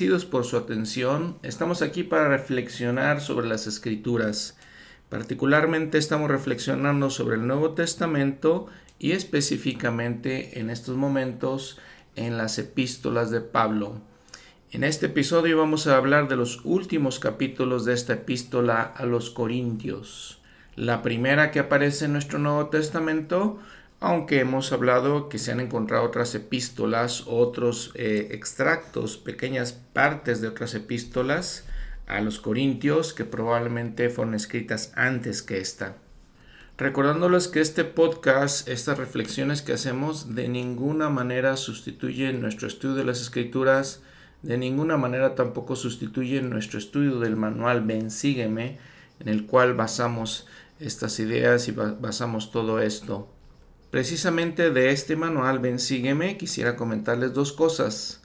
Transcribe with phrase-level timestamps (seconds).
[0.00, 1.36] por su atención.
[1.42, 4.56] Estamos aquí para reflexionar sobre las escrituras.
[5.10, 8.66] Particularmente estamos reflexionando sobre el Nuevo Testamento
[8.98, 11.78] y específicamente en estos momentos
[12.16, 14.00] en las epístolas de Pablo.
[14.70, 19.28] En este episodio vamos a hablar de los últimos capítulos de esta epístola a los
[19.28, 20.40] Corintios.
[20.76, 23.58] La primera que aparece en nuestro Nuevo Testamento
[24.00, 30.48] aunque hemos hablado que se han encontrado otras epístolas, otros eh, extractos, pequeñas partes de
[30.48, 31.66] otras epístolas
[32.06, 35.96] a los Corintios que probablemente fueron escritas antes que esta.
[36.78, 43.04] Recordándoles que este podcast, estas reflexiones que hacemos, de ninguna manera sustituyen nuestro estudio de
[43.04, 44.02] las escrituras,
[44.40, 48.78] de ninguna manera tampoco sustituyen nuestro estudio del manual Ven Sígueme,
[49.20, 50.46] en el cual basamos
[50.78, 53.28] estas ideas y basamos todo esto.
[53.90, 58.22] Precisamente de este manual Ven Sígueme quisiera comentarles dos cosas.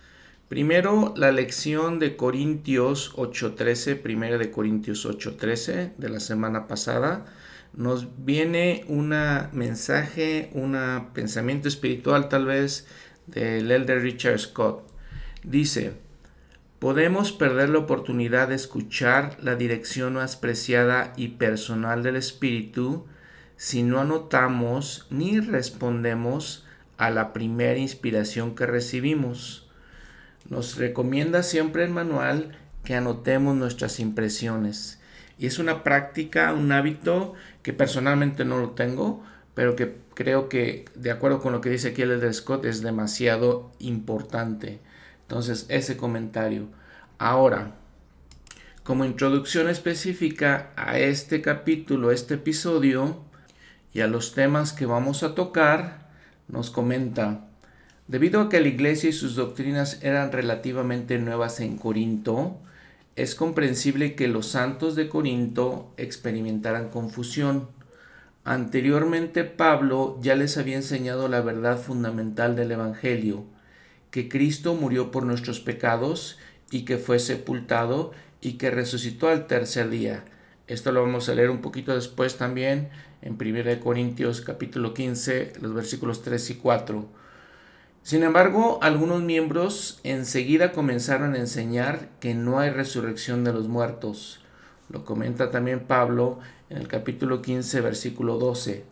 [0.47, 7.25] Primero, la lección de Corintios 8.13, primera de Corintios 8.13 de la semana pasada,
[7.73, 9.09] nos viene un
[9.53, 10.77] mensaje, un
[11.13, 12.85] pensamiento espiritual tal vez
[13.25, 14.83] del elder Richard Scott.
[15.43, 15.93] Dice,
[16.77, 23.07] podemos perder la oportunidad de escuchar la dirección más preciada y personal del Espíritu
[23.57, 26.65] si no anotamos ni respondemos
[26.97, 29.69] a la primera inspiración que recibimos.
[30.49, 34.99] Nos recomienda siempre el manual que anotemos nuestras impresiones.
[35.37, 39.23] Y es una práctica, un hábito que personalmente no lo tengo,
[39.53, 43.71] pero que creo que, de acuerdo con lo que dice aquí el Scott, es demasiado
[43.79, 44.79] importante.
[45.23, 46.67] Entonces, ese comentario.
[47.17, 47.75] Ahora,
[48.83, 53.24] como introducción específica a este capítulo, este episodio,
[53.95, 56.09] y a los temas que vamos a tocar,
[56.49, 57.47] nos comenta,
[58.09, 62.57] debido a que la iglesia y sus doctrinas eran relativamente nuevas en Corinto,
[63.15, 67.69] es comprensible que los santos de Corinto experimentaran confusión.
[68.43, 73.45] Anteriormente Pablo ya les había enseñado la verdad fundamental del Evangelio,
[74.11, 76.37] que Cristo murió por nuestros pecados
[76.69, 80.25] y que fue sepultado y que resucitó al tercer día.
[80.67, 82.89] Esto lo vamos a leer un poquito después también
[83.25, 87.05] en 1 Corintios capítulo 15, los versículos 3 y 4.
[88.03, 94.41] Sin embargo, algunos miembros enseguida comenzaron a enseñar que no hay resurrección de los muertos.
[94.89, 96.37] Lo comenta también Pablo
[96.69, 98.85] en el capítulo 15, versículo 12.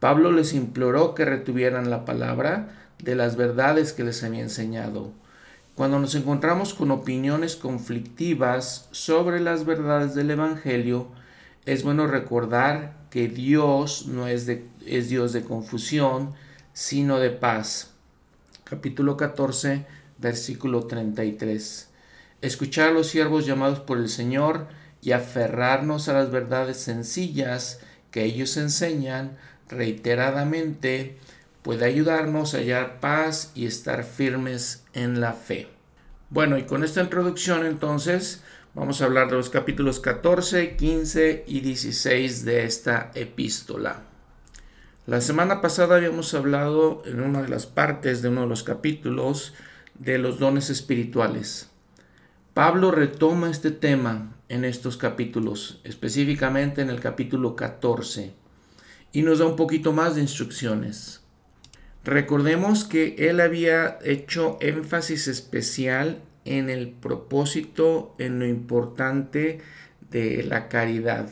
[0.00, 5.12] Pablo les imploró que retuvieran la palabra de las verdades que les había enseñado.
[5.74, 11.08] Cuando nos encontramos con opiniones conflictivas sobre las verdades del Evangelio,
[11.66, 16.32] es bueno recordar que Dios no es, de, es Dios de confusión,
[16.72, 17.90] sino de paz.
[18.64, 19.84] Capítulo 14,
[20.16, 21.90] versículo 33.
[22.40, 24.66] Escuchar a los siervos llamados por el Señor
[25.02, 27.80] y aferrarnos a las verdades sencillas
[28.10, 29.36] que ellos enseñan
[29.68, 31.18] reiteradamente
[31.60, 35.68] puede ayudarnos a hallar paz y estar firmes en la fe.
[36.30, 38.42] Bueno, y con esta introducción entonces
[38.74, 44.04] Vamos a hablar de los capítulos 14, 15 y 16 de esta epístola.
[45.06, 49.52] La semana pasada habíamos hablado en una de las partes de uno de los capítulos
[49.98, 51.68] de los dones espirituales.
[52.54, 58.32] Pablo retoma este tema en estos capítulos, específicamente en el capítulo 14,
[59.12, 61.20] y nos da un poquito más de instrucciones.
[62.04, 69.60] Recordemos que él había hecho énfasis especial en el propósito, en lo importante
[70.10, 71.30] de la caridad.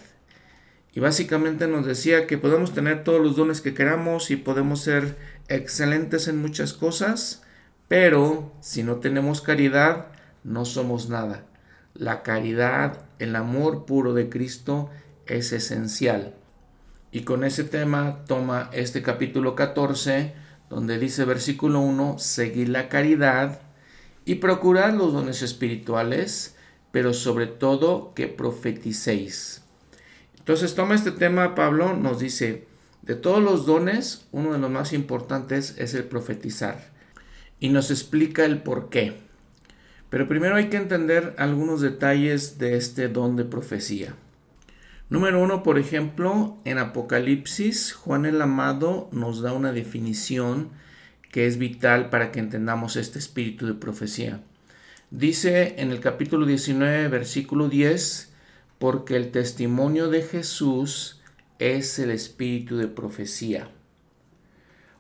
[0.92, 5.16] Y básicamente nos decía que podemos tener todos los dones que queramos y podemos ser
[5.48, 7.42] excelentes en muchas cosas,
[7.86, 10.06] pero si no tenemos caridad,
[10.42, 11.44] no somos nada.
[11.94, 14.90] La caridad, el amor puro de Cristo
[15.26, 16.34] es esencial.
[17.12, 20.32] Y con ese tema toma este capítulo 14,
[20.68, 23.60] donde dice versículo 1, seguir la caridad
[24.30, 26.54] y procurad los dones espirituales,
[26.92, 29.64] pero sobre todo que profeticéis.
[30.38, 32.68] Entonces toma este tema, Pablo nos dice,
[33.02, 36.92] de todos los dones, uno de los más importantes es el profetizar.
[37.58, 39.14] Y nos explica el por qué.
[40.10, 44.14] Pero primero hay que entender algunos detalles de este don de profecía.
[45.08, 50.70] Número uno, por ejemplo, en Apocalipsis, Juan el Amado nos da una definición
[51.30, 54.40] que es vital para que entendamos este espíritu de profecía.
[55.10, 58.32] Dice en el capítulo 19, versículo 10,
[58.78, 61.20] porque el testimonio de Jesús
[61.58, 63.70] es el espíritu de profecía.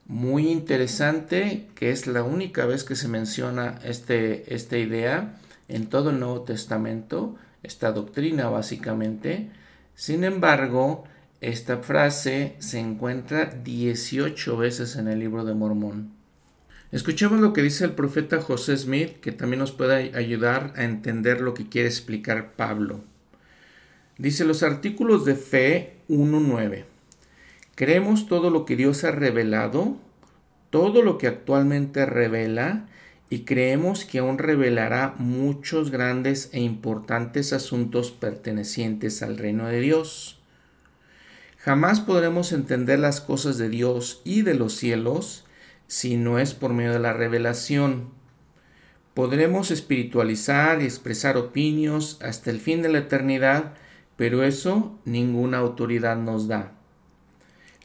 [0.06, 5.38] muy interesante que es la única vez que se menciona este, esta idea
[5.68, 9.50] en todo el Nuevo Testamento, esta doctrina básicamente.
[9.94, 11.04] Sin embargo,
[11.40, 16.19] esta frase se encuentra 18 veces en el libro de Mormón.
[16.92, 21.40] Escuchemos lo que dice el profeta José Smith, que también nos puede ayudar a entender
[21.40, 23.04] lo que quiere explicar Pablo.
[24.18, 26.84] Dice los artículos de fe 1.9.
[27.76, 29.98] Creemos todo lo que Dios ha revelado,
[30.70, 32.88] todo lo que actualmente revela,
[33.30, 40.40] y creemos que aún revelará muchos grandes e importantes asuntos pertenecientes al reino de Dios.
[41.58, 45.44] Jamás podremos entender las cosas de Dios y de los cielos
[45.90, 48.10] si no es por medio de la revelación.
[49.12, 53.72] Podremos espiritualizar y expresar opinios hasta el fin de la eternidad,
[54.14, 56.70] pero eso ninguna autoridad nos da.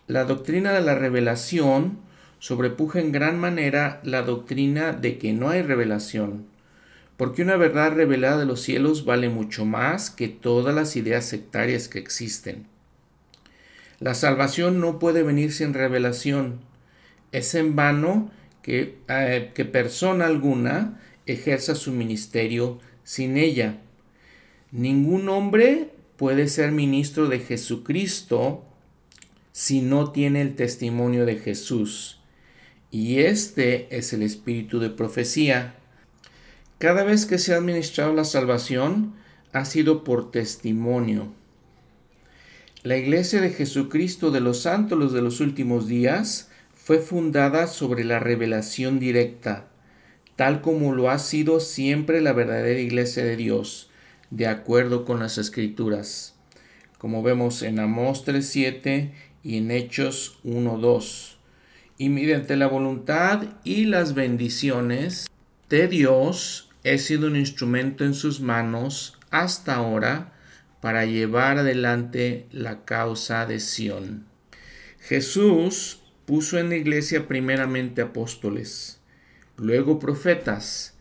[0.05, 1.97] La doctrina de la revelación
[2.37, 6.45] sobrepuja en gran manera la doctrina de que no hay revelación,
[7.17, 11.87] porque una verdad revelada de los cielos vale mucho más que todas las ideas sectarias
[11.87, 12.67] que existen.
[13.99, 16.74] La salvación no puede venir sin revelación.
[17.35, 23.81] Es en vano que, eh, que persona alguna ejerza su ministerio sin ella.
[24.71, 28.63] Ningún hombre puede ser ministro de Jesucristo
[29.51, 32.21] si no tiene el testimonio de Jesús.
[32.89, 35.75] Y este es el espíritu de profecía.
[36.77, 39.13] Cada vez que se ha administrado la salvación,
[39.51, 41.33] ha sido por testimonio.
[42.83, 46.49] La iglesia de Jesucristo de los santos de los últimos días
[46.85, 49.65] fue fundada sobre la revelación directa,
[50.35, 53.89] tal como lo ha sido siempre la verdadera iglesia de Dios,
[54.29, 56.35] de acuerdo con las escrituras,
[56.99, 61.37] como vemos en Amós 3.7 y en Hechos 1.2.
[61.97, 65.25] Y mediante la voluntad y las bendiciones
[65.69, 70.33] de Dios he sido un instrumento en sus manos hasta ahora
[70.81, 74.27] para llevar adelante la causa de Sión.
[74.99, 78.99] Jesús puso en la iglesia primeramente apóstoles,
[79.57, 80.95] luego profetas,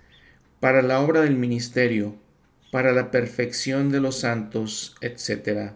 [0.60, 2.16] para la obra del ministerio,
[2.70, 5.72] para la perfección de los santos, etc.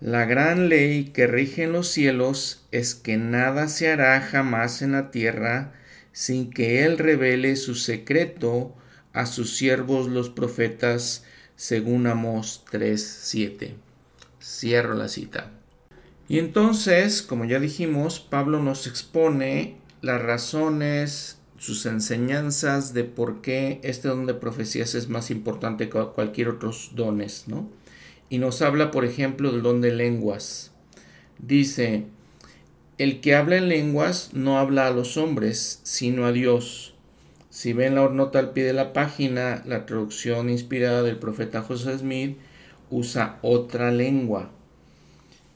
[0.00, 4.92] La gran ley que rige en los cielos es que nada se hará jamás en
[4.92, 5.74] la tierra
[6.12, 8.74] sin que Él revele su secreto
[9.12, 11.24] a sus siervos los profetas,
[11.56, 13.74] según Amós 3.7.
[14.40, 15.61] Cierro la cita.
[16.32, 23.80] Y entonces, como ya dijimos, Pablo nos expone las razones, sus enseñanzas de por qué
[23.82, 27.68] este don de profecías es más importante que cualquier otro dones, ¿no?
[28.30, 30.72] y nos habla, por ejemplo, del don de lenguas.
[31.36, 32.06] Dice,
[32.96, 36.94] el que habla en lenguas no habla a los hombres, sino a Dios.
[37.50, 41.98] Si ven la nota al pie de la página, la traducción inspirada del profeta José
[41.98, 42.38] Smith
[42.88, 44.50] usa otra lengua.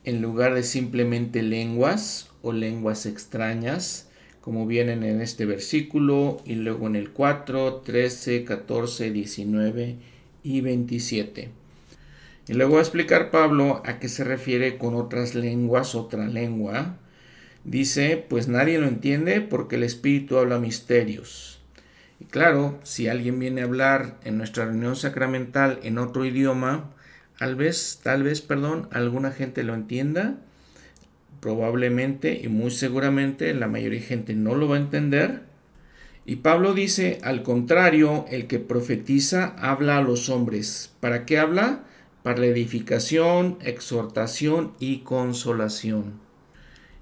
[0.06, 4.08] En lugar de simplemente lenguas o lenguas extrañas,
[4.40, 9.96] como vienen en este versículo y luego en el 4, 13, 14, 19
[10.44, 11.48] y 27.
[12.46, 16.98] Y luego va a explicar Pablo a qué se refiere con otras lenguas, otra lengua.
[17.64, 21.58] Dice, pues nadie lo entiende porque el Espíritu habla misterios.
[22.20, 26.92] Y claro, si alguien viene a hablar en nuestra reunión sacramental en otro idioma,
[27.38, 30.38] tal vez, tal vez, perdón, alguna gente lo entienda,
[31.40, 35.42] probablemente y muy seguramente la mayoría de gente no lo va a entender.
[36.24, 40.92] Y Pablo dice, al contrario, el que profetiza habla a los hombres.
[41.00, 41.84] ¿Para qué habla?
[42.26, 46.14] para la edificación, exhortación y consolación.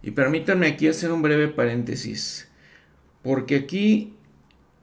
[0.03, 2.51] Y permítanme aquí hacer un breve paréntesis,
[3.23, 4.13] porque aquí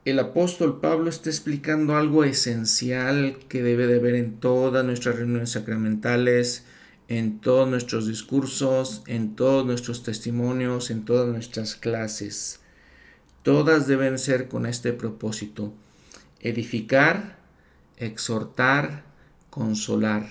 [0.03, 5.51] el apóstol Pablo está explicando algo esencial que debe de haber en todas nuestras reuniones
[5.51, 6.65] sacramentales,
[7.07, 12.61] en todos nuestros discursos, en todos nuestros testimonios, en todas nuestras clases.
[13.43, 15.71] Todas deben ser con este propósito,
[16.39, 17.37] edificar,
[17.97, 19.03] exhortar,
[19.51, 20.27] consolar.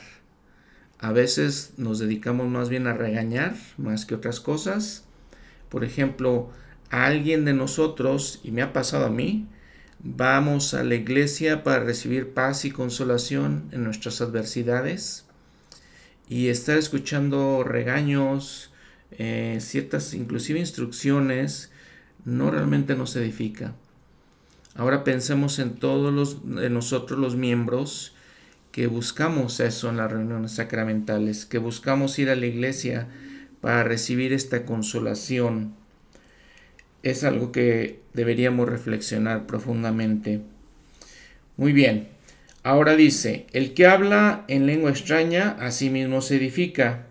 [0.99, 5.05] A veces nos dedicamos más bien a regañar más que otras cosas.
[5.69, 6.51] Por ejemplo,
[6.91, 9.47] a alguien de nosotros, y me ha pasado a mí,
[10.03, 15.27] vamos a la iglesia para recibir paz y consolación en nuestras adversidades
[16.29, 18.71] y estar escuchando regaños,
[19.13, 21.71] eh, ciertas inclusive instrucciones,
[22.25, 23.75] no realmente nos edifica.
[24.75, 28.15] Ahora pensemos en todos los, nosotros los miembros
[28.73, 33.09] que buscamos eso en las reuniones sacramentales, que buscamos ir a la iglesia
[33.61, 35.75] para recibir esta consolación.
[37.03, 40.41] Es algo que deberíamos reflexionar profundamente.
[41.57, 42.09] Muy bien,
[42.63, 47.07] ahora dice, el que habla en lengua extraña a sí mismo se edifica,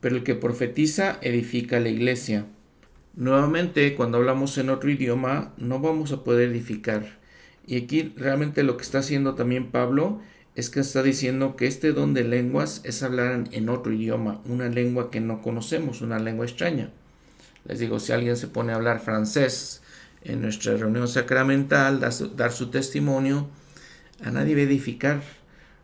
[0.00, 2.46] pero el que profetiza edifica la iglesia.
[3.14, 7.18] Nuevamente, cuando hablamos en otro idioma, no vamos a poder edificar.
[7.66, 10.20] Y aquí realmente lo que está haciendo también Pablo
[10.54, 14.68] es que está diciendo que este don de lenguas es hablar en otro idioma, una
[14.68, 16.90] lengua que no conocemos, una lengua extraña.
[17.64, 19.82] Les digo, si alguien se pone a hablar francés
[20.22, 23.48] en nuestra reunión sacramental, dar su, testimonio,
[24.22, 25.22] a nadie va a edificar,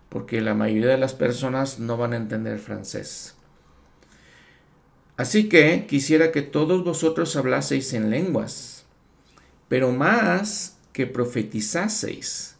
[0.09, 3.35] porque la mayoría de las personas no van a entender francés.
[5.17, 8.85] Así que quisiera que todos vosotros hablaseis en lenguas,
[9.69, 12.57] pero más que profetizaseis,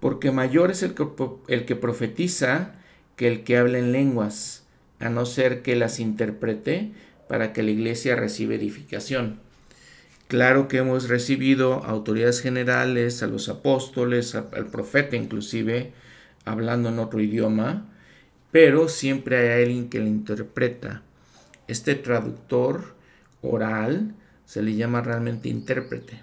[0.00, 1.06] porque mayor es el que,
[1.48, 2.74] el que profetiza
[3.16, 4.64] que el que habla en lenguas,
[4.98, 6.92] a no ser que las interprete
[7.28, 9.40] para que la iglesia reciba edificación.
[10.28, 15.92] Claro que hemos recibido autoridades generales, a los apóstoles, al profeta inclusive,
[16.44, 17.86] hablando en otro idioma,
[18.50, 21.02] pero siempre hay alguien que le interpreta.
[21.68, 22.94] Este traductor
[23.42, 24.14] oral
[24.46, 26.22] se le llama realmente intérprete.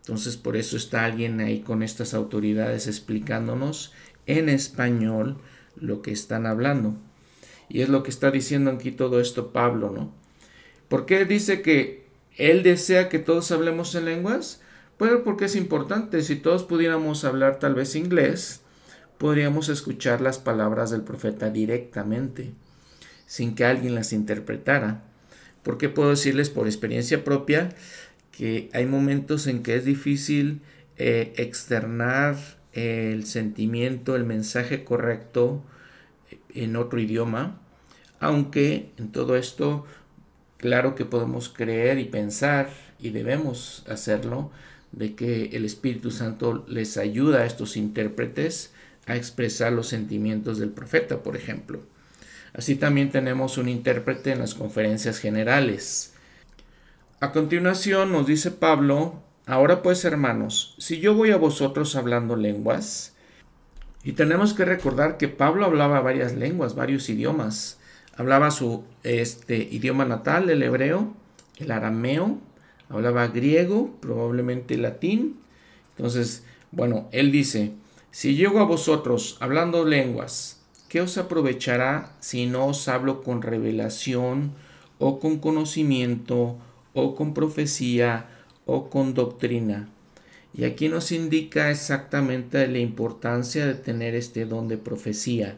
[0.00, 3.92] Entonces por eso está alguien ahí con estas autoridades explicándonos
[4.26, 5.38] en español
[5.76, 6.94] lo que están hablando.
[7.68, 10.23] Y es lo que está diciendo aquí todo esto Pablo, ¿no?
[10.94, 12.04] ¿Por qué dice que
[12.36, 14.60] él desea que todos hablemos en lenguas?
[14.96, 16.22] Pues porque es importante.
[16.22, 18.60] Si todos pudiéramos hablar tal vez inglés,
[19.18, 22.52] podríamos escuchar las palabras del profeta directamente,
[23.26, 25.02] sin que alguien las interpretara.
[25.64, 27.70] Porque puedo decirles por experiencia propia
[28.30, 30.60] que hay momentos en que es difícil
[30.96, 32.36] eh, externar
[32.72, 35.60] el sentimiento, el mensaje correcto
[36.54, 37.60] en otro idioma,
[38.20, 39.86] aunque en todo esto
[40.58, 44.50] Claro que podemos creer y pensar, y debemos hacerlo,
[44.92, 48.72] de que el Espíritu Santo les ayuda a estos intérpretes
[49.06, 51.80] a expresar los sentimientos del profeta, por ejemplo.
[52.54, 56.14] Así también tenemos un intérprete en las conferencias generales.
[57.20, 63.14] A continuación nos dice Pablo, ahora pues hermanos, si yo voy a vosotros hablando lenguas,
[64.04, 67.78] y tenemos que recordar que Pablo hablaba varias lenguas, varios idiomas,
[68.16, 71.12] hablaba su este, idioma natal, el hebreo,
[71.58, 72.38] el arameo,
[72.88, 75.40] hablaba griego, probablemente latín.
[75.96, 77.72] Entonces, bueno, él dice,
[78.10, 84.52] si llego a vosotros hablando lenguas, ¿qué os aprovechará si no os hablo con revelación
[84.98, 86.56] o con conocimiento
[86.92, 88.26] o con profecía
[88.66, 89.88] o con doctrina?
[90.56, 95.56] Y aquí nos indica exactamente la importancia de tener este don de profecía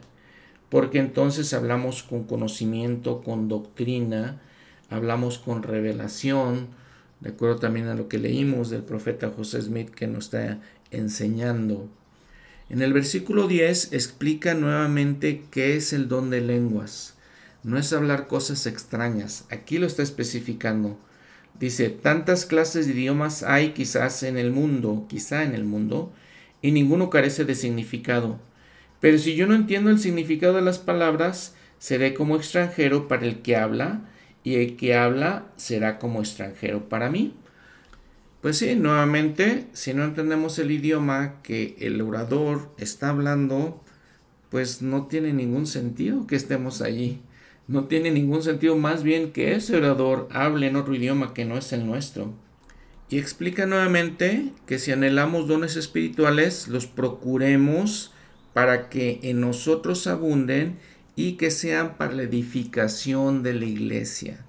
[0.69, 4.41] porque entonces hablamos con conocimiento, con doctrina,
[4.89, 6.67] hablamos con revelación,
[7.19, 10.59] de acuerdo también a lo que leímos del profeta José Smith que nos está
[10.91, 11.89] enseñando.
[12.69, 17.15] En el versículo 10 explica nuevamente qué es el don de lenguas.
[17.63, 20.99] No es hablar cosas extrañas, aquí lo está especificando.
[21.59, 26.11] Dice, tantas clases de idiomas hay quizás en el mundo, quizá en el mundo,
[26.61, 28.39] y ninguno carece de significado.
[28.99, 33.41] Pero si yo no entiendo el significado de las palabras, seré como extranjero para el
[33.41, 34.01] que habla,
[34.43, 37.33] y el que habla será como extranjero para mí.
[38.41, 43.83] Pues sí, nuevamente, si no entendemos el idioma que el orador está hablando,
[44.49, 47.19] pues no tiene ningún sentido que estemos allí.
[47.67, 51.57] No tiene ningún sentido más bien que ese orador hable en otro idioma que no
[51.57, 52.31] es el nuestro.
[53.09, 58.13] Y explica nuevamente que si anhelamos dones espirituales, los procuremos
[58.53, 60.77] para que en nosotros abunden
[61.15, 64.45] y que sean para la edificación de la iglesia.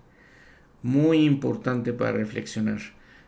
[0.82, 2.80] Muy importante para reflexionar.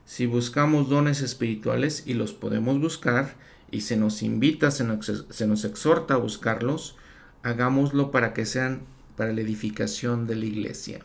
[0.04, 3.34] Si buscamos dones espirituales y los podemos buscar
[3.70, 6.96] y se nos invita, se nos, exhorta a buscarlos,
[7.42, 8.82] hagámoslo para que sean
[9.16, 11.00] para la edificación de la iglesia.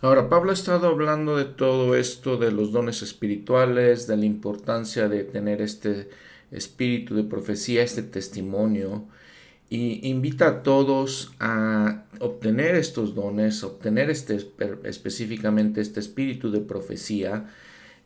[0.00, 5.08] Ahora, Pablo ha estado hablando de todo esto, de los dones espirituales, de la importancia
[5.08, 6.10] de tener este
[6.52, 9.04] espíritu de profecía, este testimonio,
[9.68, 14.38] y invita a todos a obtener estos dones, obtener este,
[14.84, 17.46] específicamente este espíritu de profecía,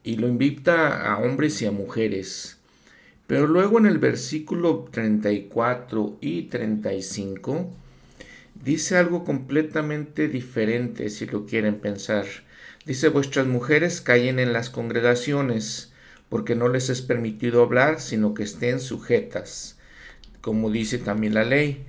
[0.04, 2.58] y lo invita a hombres y a mujeres.
[3.26, 7.72] Pero luego en el versículo 34 y 35
[8.64, 12.26] dice algo completamente diferente si lo quieren pensar.
[12.84, 15.92] Dice, vuestras mujeres callen en las congregaciones,
[16.28, 19.78] porque no les es permitido hablar, sino que estén sujetas,
[20.40, 21.84] como dice también la ley.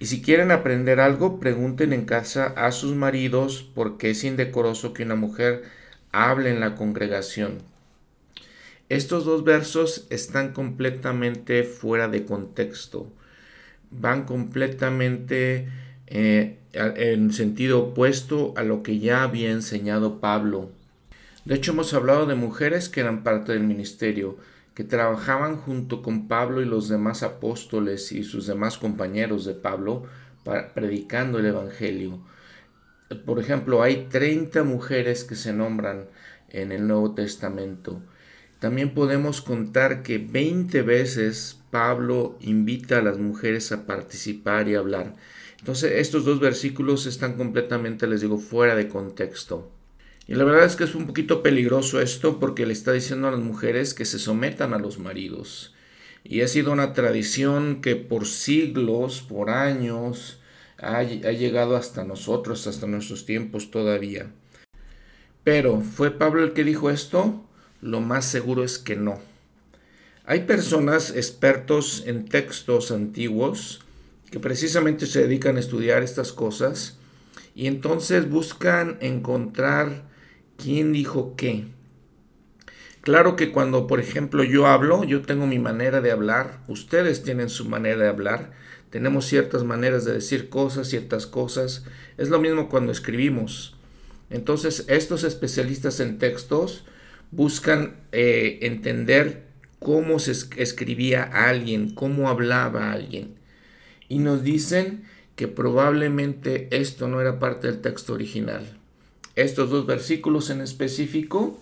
[0.00, 5.02] Y si quieren aprender algo, pregunten en casa a sus maridos, porque es indecoroso que
[5.02, 5.64] una mujer
[6.12, 7.58] hable en la congregación.
[8.88, 13.12] Estos dos versos están completamente fuera de contexto,
[13.90, 15.68] van completamente
[16.06, 20.70] eh, en sentido opuesto a lo que ya había enseñado Pablo.
[21.48, 24.36] De hecho, hemos hablado de mujeres que eran parte del ministerio,
[24.74, 30.02] que trabajaban junto con Pablo y los demás apóstoles y sus demás compañeros de Pablo
[30.74, 32.20] predicando el Evangelio.
[33.24, 36.08] Por ejemplo, hay 30 mujeres que se nombran
[36.50, 38.02] en el Nuevo Testamento.
[38.58, 45.14] También podemos contar que 20 veces Pablo invita a las mujeres a participar y hablar.
[45.60, 49.77] Entonces estos dos versículos están completamente, les digo, fuera de contexto.
[50.28, 53.30] Y la verdad es que es un poquito peligroso esto porque le está diciendo a
[53.30, 55.74] las mujeres que se sometan a los maridos.
[56.22, 60.38] Y ha sido una tradición que por siglos, por años,
[60.76, 64.30] ha, llegado hasta nosotros, hasta nuestros tiempos todavía.
[65.44, 67.42] Pero, ¿fue Pablo el que dijo esto?
[67.80, 69.18] Lo más seguro es que no.
[70.26, 73.80] Hay personas expertos en textos antiguos
[74.30, 76.98] que precisamente se dedican a estudiar estas cosas
[77.54, 80.07] y entonces buscan encontrar
[80.58, 81.64] quién dijo qué.
[83.00, 87.48] Claro que cuando, por ejemplo, yo hablo, yo tengo mi manera de hablar, ustedes tienen
[87.48, 88.50] su manera de hablar,
[88.90, 91.84] tenemos ciertas maneras de decir cosas, ciertas cosas.
[92.16, 93.76] Es lo mismo cuando escribimos.
[94.30, 96.84] Entonces, estos especialistas en textos
[97.30, 99.44] buscan eh, entender
[99.78, 103.36] cómo se escribía a alguien, cómo hablaba alguien.
[104.08, 105.04] Y nos dicen
[105.36, 108.77] que probablemente esto no era parte del texto original.
[109.38, 111.56] Estos dos versículos en específico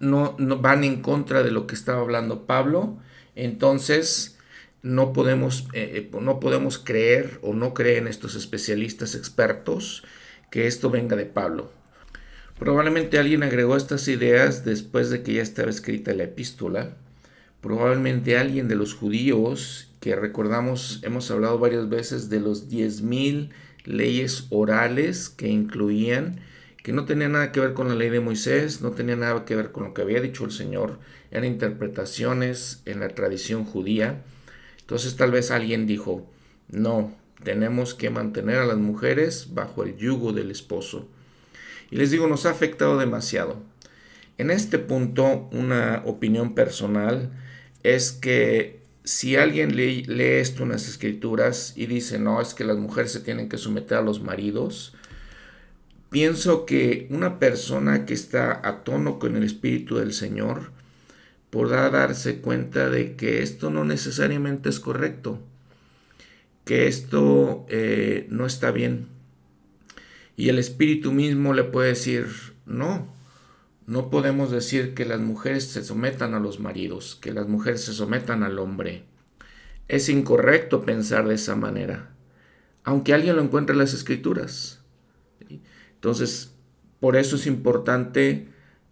[0.00, 2.98] no, van en contra de lo que estaba hablando Pablo.
[3.36, 4.36] Entonces,
[4.82, 10.02] no podemos, eh, eh, no podemos creer o no creen estos especialistas expertos
[10.50, 11.70] que esto venga de Pablo.
[12.58, 16.96] Probablemente alguien agregó estas ideas después de que ya estaba escrita la epístola.
[17.60, 23.50] Probablemente alguien de los judíos, que recordamos, hemos hablado varias veces de los 10.000
[23.84, 26.40] leyes orales que incluían,
[26.82, 29.56] que no tenían nada que ver con la ley de Moisés, no tenían nada que
[29.56, 30.98] ver con lo que había dicho el Señor,
[31.30, 34.22] eran interpretaciones en la tradición judía
[34.92, 36.30] entonces tal vez alguien dijo,
[36.68, 37.14] no,
[37.44, 41.08] tenemos que mantener a las mujeres bajo el yugo del esposo.
[41.90, 43.56] Y les digo, nos ha afectado demasiado.
[44.36, 47.30] En este punto, una opinión personal
[47.82, 52.78] es que si alguien lee, esto en las escrituras y dice, no, es que las
[52.78, 54.94] mujeres se tienen que someter a los maridos,
[56.10, 60.70] pienso que una persona que está a tono con el Espíritu del Señor
[61.50, 65.40] podrá darse cuenta de que esto no necesariamente es correcto,
[66.64, 69.08] que esto eh, no está bien.
[70.36, 72.26] Y el espíritu mismo le puede decir,
[72.64, 73.06] no,
[73.86, 77.92] no podemos decir que las mujeres se sometan a los maridos, que las mujeres se
[77.92, 79.04] sometan al hombre.
[79.88, 82.14] Es incorrecto pensar de esa manera,
[82.84, 84.80] aunque alguien lo encuentre en las escrituras.
[85.94, 86.54] Entonces,
[87.00, 88.48] por eso es importante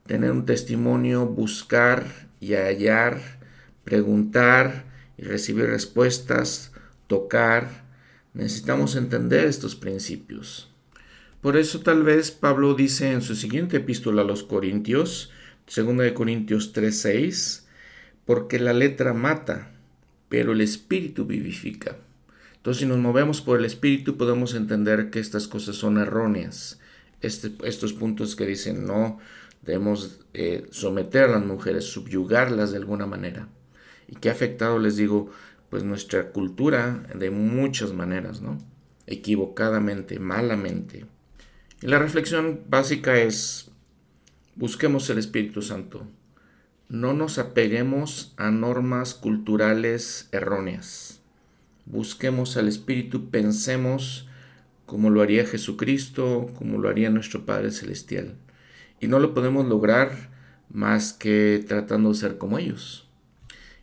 [0.07, 3.21] tener un testimonio, buscar y hallar,
[3.85, 4.85] preguntar
[5.17, 6.73] y recibir respuestas,
[7.07, 7.85] tocar.
[8.35, 10.70] Necesitamos entender estos principios.
[11.41, 15.31] Por eso tal vez Pablo dice en su siguiente epístola a los Corintios,
[15.75, 17.67] 2 de Corintios 3:6,
[18.25, 19.73] porque la letra mata,
[20.29, 21.97] pero el espíritu vivifica.
[22.57, 26.79] Entonces si nos movemos por el espíritu podemos entender que estas cosas son erróneas.
[27.23, 29.19] Este, estos puntos que dicen no,
[29.63, 33.49] Debemos eh, someter a las mujeres, subyugarlas de alguna manera.
[34.09, 35.31] ¿Y qué ha afectado, les digo,
[35.69, 38.59] pues nuestra cultura de muchas maneras, ¿no?
[39.07, 41.05] Equivocadamente, malamente.
[41.83, 43.71] Y la reflexión básica es,
[44.55, 46.07] busquemos el Espíritu Santo.
[46.91, 51.21] No nos apeguemos a normas culturales erróneas.
[51.87, 54.29] Busquemos al Espíritu, pensemos
[54.85, 58.35] como lo haría Jesucristo, como lo haría nuestro Padre Celestial.
[59.01, 60.31] Y no lo podemos lograr
[60.69, 63.09] más que tratando de ser como ellos.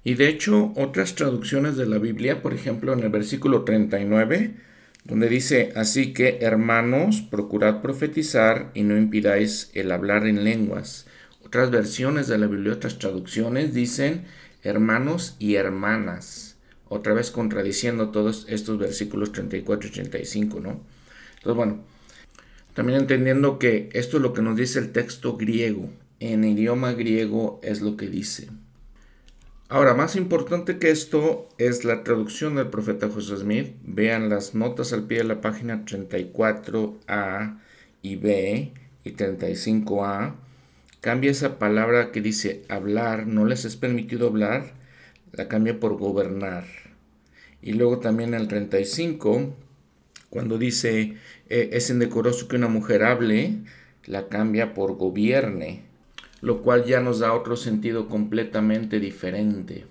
[0.03, 4.66] Y de hecho, otras traducciones de la Biblia, por ejemplo, en el versículo 39,
[5.07, 11.05] donde dice, así que hermanos, procurad profetizar y no impidáis el hablar en lenguas.
[11.45, 14.25] Otras versiones de la Biblia, otras traducciones dicen
[14.63, 16.57] hermanos y hermanas.
[16.89, 20.81] Otra vez contradiciendo todos estos versículos 34 y 35, ¿no?
[21.37, 21.83] Entonces, bueno,
[22.73, 25.89] también entendiendo que esto es lo que nos dice el texto griego.
[26.19, 28.49] En idioma griego es lo que dice.
[29.69, 33.75] Ahora, más importante que esto es la traducción del profeta José Smith.
[33.83, 37.59] Vean las notas al pie de la página 34A
[38.01, 38.71] y B
[39.03, 40.35] y 35A.
[41.01, 44.73] cambia esa palabra que dice hablar, no les es permitido hablar,
[45.33, 46.63] la cambia por gobernar.
[47.61, 49.53] Y luego también el 35,
[50.29, 51.17] cuando dice
[51.49, 53.57] eh, es indecoroso que una mujer hable,
[54.05, 55.86] la cambia por gobierne,
[56.41, 59.85] lo cual ya nos da otro sentido completamente diferente.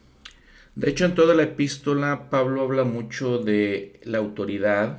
[0.74, 4.98] De hecho, en toda la epístola Pablo habla mucho de la autoridad.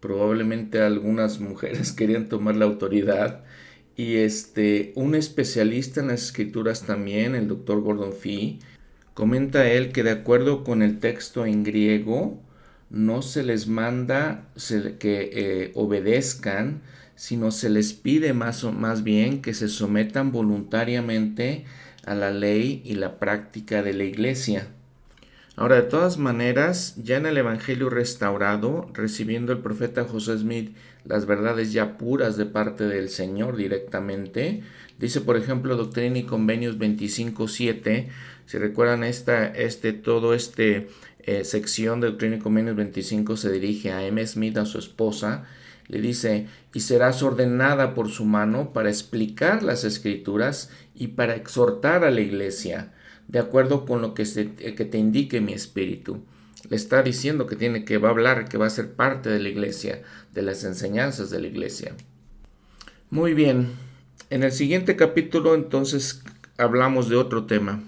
[0.00, 3.44] Probablemente algunas mujeres querían tomar la autoridad.
[3.96, 8.60] Y este, un especialista en las escrituras también, el doctor Gordon Fee,
[9.12, 12.40] comenta él que de acuerdo con el texto en griego,
[12.88, 14.48] no se les manda
[14.98, 16.82] que eh, obedezcan,
[17.22, 21.64] sino se les pide más, o, más bien que se sometan voluntariamente
[22.04, 24.66] a la ley y la práctica de la iglesia.
[25.54, 31.26] Ahora, de todas maneras, ya en el Evangelio restaurado, recibiendo el profeta José Smith las
[31.26, 34.64] verdades ya puras de parte del Señor directamente,
[34.98, 38.08] dice por ejemplo Doctrina y Convenios 25.7,
[38.46, 40.88] si recuerdan esta, este, todo este
[41.20, 44.26] eh, sección de Doctrina y Convenios 25 se dirige a M.
[44.26, 45.46] Smith, a su esposa,
[45.88, 52.04] le dice, y serás ordenada por su mano para explicar las escrituras y para exhortar
[52.04, 52.92] a la iglesia,
[53.28, 56.24] de acuerdo con lo que, eh, que te indique mi espíritu.
[56.68, 59.40] Le está diciendo que tiene que va a hablar, que va a ser parte de
[59.40, 61.94] la iglesia, de las enseñanzas de la iglesia.
[63.10, 63.72] Muy bien,
[64.30, 66.22] en el siguiente capítulo entonces
[66.56, 67.82] hablamos de otro tema.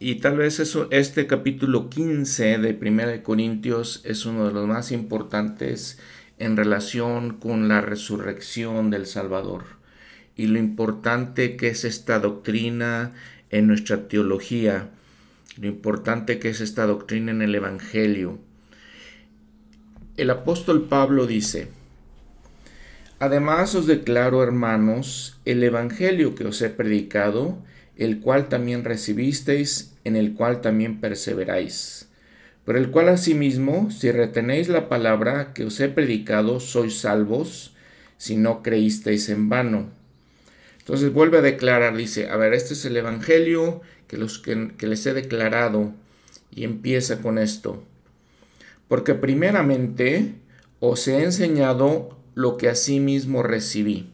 [0.00, 4.68] Y tal vez eso, este capítulo 15 de Primera de Corintios es uno de los
[4.68, 5.98] más importantes
[6.38, 9.64] en relación con la resurrección del Salvador
[10.36, 13.12] y lo importante que es esta doctrina
[13.50, 14.90] en nuestra teología,
[15.60, 18.38] lo importante que es esta doctrina en el Evangelio.
[20.16, 21.68] El apóstol Pablo dice,
[23.18, 27.58] Además os declaro, hermanos, el Evangelio que os he predicado,
[27.96, 32.07] el cual también recibisteis, en el cual también perseveráis.
[32.68, 37.72] Por el cual asimismo, si retenéis la palabra que os he predicado, sois salvos,
[38.18, 39.88] si no creísteis en vano.
[40.76, 45.06] Entonces vuelve a declarar, dice, a ver, este es el Evangelio que, los que, les
[45.06, 45.94] he declarado,
[46.54, 47.82] y empieza con esto.
[48.86, 50.34] Porque primeramente
[50.78, 54.10] os he enseñado lo que asimismo recibí.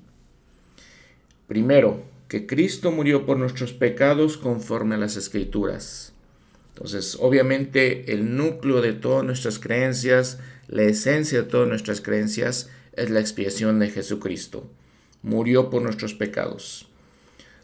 [1.49, 6.14] Primero, que Cristo murió por nuestros pecados conforme a las escrituras.
[6.75, 13.11] Entonces, obviamente, el núcleo de todas nuestras creencias, la esencia de todas nuestras creencias, es
[13.11, 14.69] la expiación de Jesucristo.
[15.23, 16.89] Murió por nuestros pecados.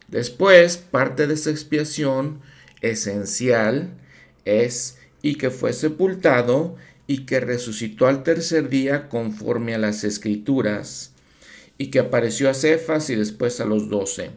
[0.06, 2.40] Después, parte de esa expiación
[2.82, 3.94] esencial
[4.44, 6.76] es y que fue sepultado
[7.08, 11.12] y que resucitó al tercer día conforme a las escrituras
[11.78, 14.30] y que apareció a Cefas y después a los doce.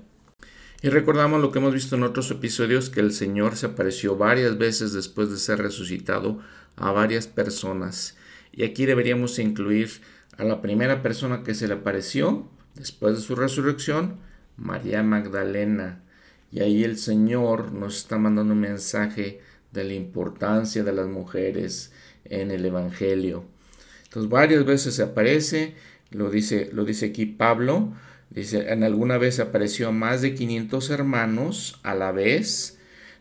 [0.83, 4.57] Y recordamos lo que hemos visto en otros episodios, que el Señor se apareció varias
[4.57, 6.41] veces después de ser resucitado
[6.75, 8.17] a varias personas.
[8.51, 10.01] Y aquí deberíamos incluir
[10.37, 14.17] a la primera persona que se le apareció después de su resurrección,
[14.57, 16.03] María Magdalena.
[16.51, 19.39] Y ahí el Señor nos está mandando un mensaje
[19.71, 21.93] de la importancia de las mujeres
[22.25, 23.45] en el Evangelio.
[24.03, 25.75] Entonces varias veces se aparece,
[26.11, 27.93] lo dice, lo dice aquí Pablo,
[28.33, 32.79] Dice, en alguna vez apareció más de 500 hermanos a la vez,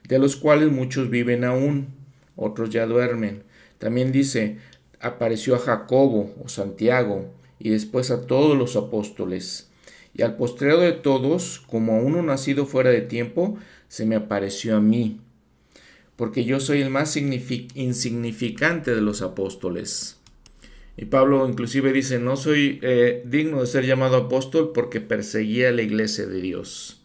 [0.08, 1.88] de los cuales muchos viven aún,
[2.34, 3.42] otros ya duermen.
[3.78, 4.58] También dice,
[5.00, 9.68] apareció a Jacobo o Santiago y después a todos los apóstoles.
[10.14, 14.76] Y al postrero de todos, como a uno nacido fuera de tiempo, se me apareció
[14.76, 15.20] a mí,
[16.16, 20.21] porque yo soy el más insignificante de los apóstoles.
[20.96, 25.82] Y Pablo inclusive dice, no soy eh, digno de ser llamado apóstol porque perseguía la
[25.82, 27.00] iglesia de Dios.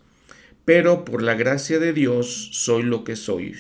[0.66, 3.56] Pero por la gracia de Dios soy lo que soy.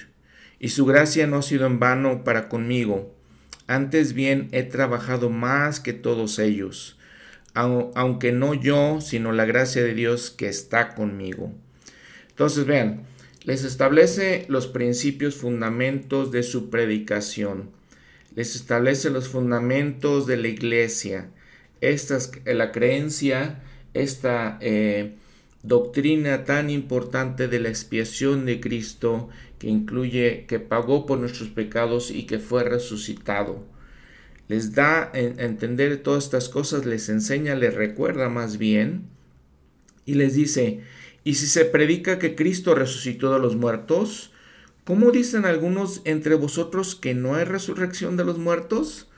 [0.59, 3.15] Y su gracia no ha sido en vano para conmigo.
[3.67, 6.97] Antes bien he trabajado más que todos ellos,
[7.53, 11.53] aunque no yo, sino la gracia de Dios que está conmigo.
[12.29, 13.03] Entonces vean,
[13.43, 17.76] les establece los principios fundamentos de su predicación
[18.37, 21.31] les establece los fundamentos de la iglesia.
[21.81, 23.63] Esta es la creencia,
[23.95, 25.15] esta eh,
[25.63, 32.11] doctrina tan importante de la expiación de Cristo que incluye que pagó por nuestros pecados
[32.11, 33.65] y que fue resucitado.
[34.47, 39.07] Les da a entender todas estas cosas, les enseña, les recuerda más bien
[40.05, 40.81] y les dice,
[41.23, 44.31] ¿y si se predica que Cristo resucitó de los muertos?
[44.87, 49.09] ¿Cómo dicen algunos entre vosotros que no hay resurrección de los muertos?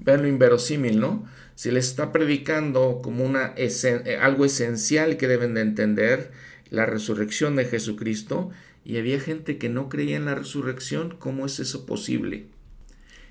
[0.00, 1.24] Vean lo inverosímil, ¿no?
[1.54, 6.32] Si les está predicando como una eh, algo esencial que deben de entender,
[6.70, 8.50] la resurrección de Jesucristo
[8.84, 11.14] y había gente que no creía en la resurrección.
[11.20, 12.46] ¿Cómo es eso posible?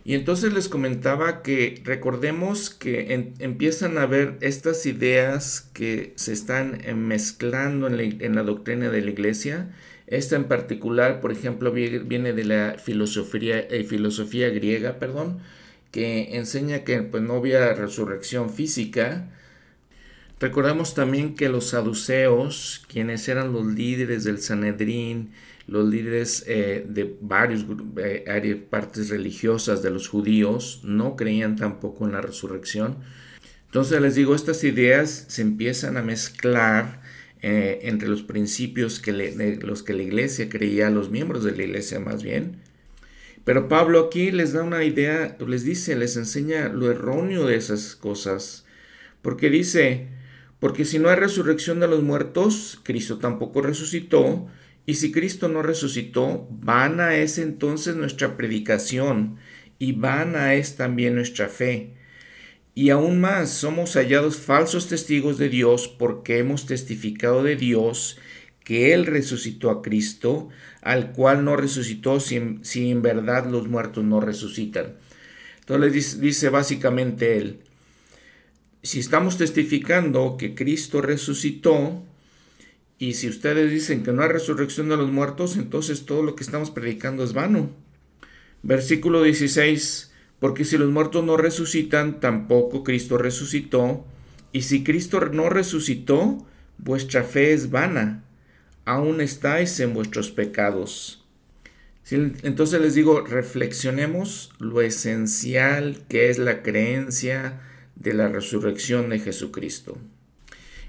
[0.05, 6.81] Y entonces les comentaba que recordemos que empiezan a ver estas ideas que se están
[6.95, 9.71] mezclando en la, doctrina de la iglesia.
[10.11, 15.39] Esta en particular, por ejemplo, viene de la filosofía, eh, filosofía griega, perdón,
[15.89, 19.29] que enseña que pues, no había resurrección física.
[20.37, 25.31] Recordamos también que los saduceos, quienes eran los líderes del Sanedrín,
[25.65, 32.11] los líderes eh, de varios eh, partes religiosas de los judíos no creían tampoco en
[32.11, 32.97] la resurrección.
[33.67, 37.00] Entonces les digo, estas ideas se empiezan a mezclar
[37.41, 41.63] eh, entre los principios que de los que la iglesia creía, los miembros de la
[41.63, 42.57] iglesia más bien.
[43.43, 47.95] Pero Pablo aquí les da una idea, les dice, les enseña lo erróneo de esas
[47.95, 48.65] cosas.
[49.21, 50.07] Porque dice,
[50.59, 54.47] porque si no hay resurrección de los muertos, Cristo tampoco resucitó,
[54.85, 59.37] y si Cristo no resucitó, vana es entonces nuestra predicación
[59.79, 61.95] y vana es también nuestra fe.
[62.81, 68.17] Y aún más, somos hallados falsos testigos de Dios porque hemos testificado de Dios
[68.63, 70.49] que Él resucitó a Cristo,
[70.81, 74.95] al cual no resucitó si, en verdad los muertos no resucitan.
[75.59, 77.59] Entonces dice, dice básicamente Él,
[78.81, 82.01] si estamos testificando que Cristo resucitó,
[82.97, 86.43] y si ustedes dicen que no hay resurrección de los muertos, entonces todo lo que
[86.43, 87.69] estamos predicando es vano.
[88.63, 90.10] Versículo 16.
[90.41, 94.03] Porque si los muertos no resucitan, tampoco Cristo resucitó.
[94.51, 96.43] Y si Cristo no resucitó,
[96.79, 98.23] vuestra fe es vana.
[98.83, 101.23] Aún estáis en vuestros pecados.
[102.09, 107.61] Entonces les digo, reflexionemos lo esencial que es la creencia
[107.95, 109.99] de la resurrección de Jesucristo.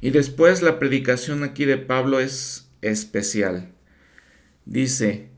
[0.01, 3.69] Y después la predicación aquí de Pablo es especial.
[4.65, 5.29] Dice,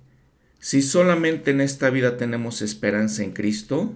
[0.61, 3.95] si solamente en esta vida tenemos esperanza en Cristo,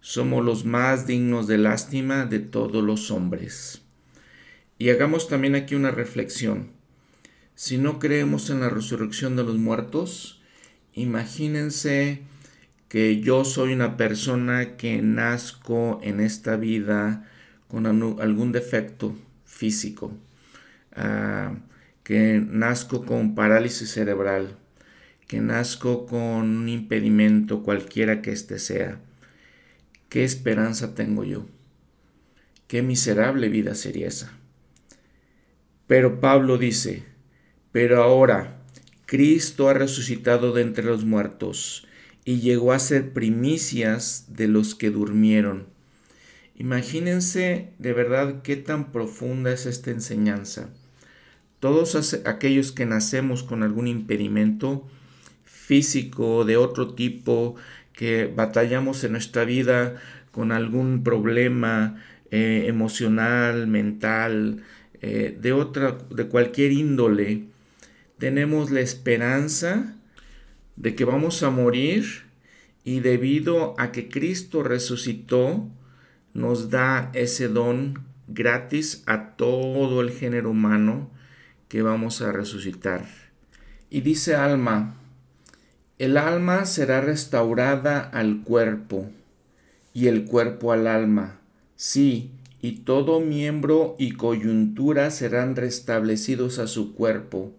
[0.00, 3.82] somos los más dignos de lástima de todos los hombres.
[4.78, 6.70] Y hagamos también aquí una reflexión.
[7.54, 10.40] Si no creemos en la resurrección de los muertos,
[10.92, 12.22] imagínense
[12.88, 17.28] que yo soy una persona que nazco en esta vida
[17.66, 20.12] con algún defecto, físico,
[20.94, 21.56] ah,
[22.02, 24.56] que nazco con parálisis cerebral,
[25.26, 29.00] que nazco con un impedimento cualquiera que éste sea.
[30.08, 31.46] ¿Qué esperanza tengo yo?
[32.66, 34.32] Qué miserable vida sería esa.
[35.86, 37.02] Pero Pablo dice,
[37.72, 38.62] pero ahora
[39.06, 41.86] Cristo ha resucitado de entre los muertos
[42.24, 45.66] y llegó a ser primicias de los que durmieron.
[46.56, 50.70] Imagínense de verdad qué tan profunda es esta enseñanza.
[51.60, 54.86] Todos aquellos que nacemos con algún impedimento
[55.44, 57.56] físico de otro tipo,
[57.98, 59.96] que batallamos en nuestra vida
[60.30, 64.62] con algún problema eh, emocional, mental,
[65.00, 67.46] eh, de otra, de cualquier índole,
[68.18, 69.96] tenemos la esperanza
[70.76, 72.22] de que vamos a morir
[72.84, 75.68] y debido a que Cristo resucitó,
[76.34, 81.10] nos da ese don gratis a todo el género humano
[81.66, 83.08] que vamos a resucitar.
[83.90, 84.97] Y dice alma,
[85.98, 89.10] el alma será restaurada al cuerpo
[89.92, 91.38] y el cuerpo al alma.
[91.76, 92.30] Sí,
[92.60, 97.52] y todo miembro y coyuntura serán restablecidos a su cuerpo.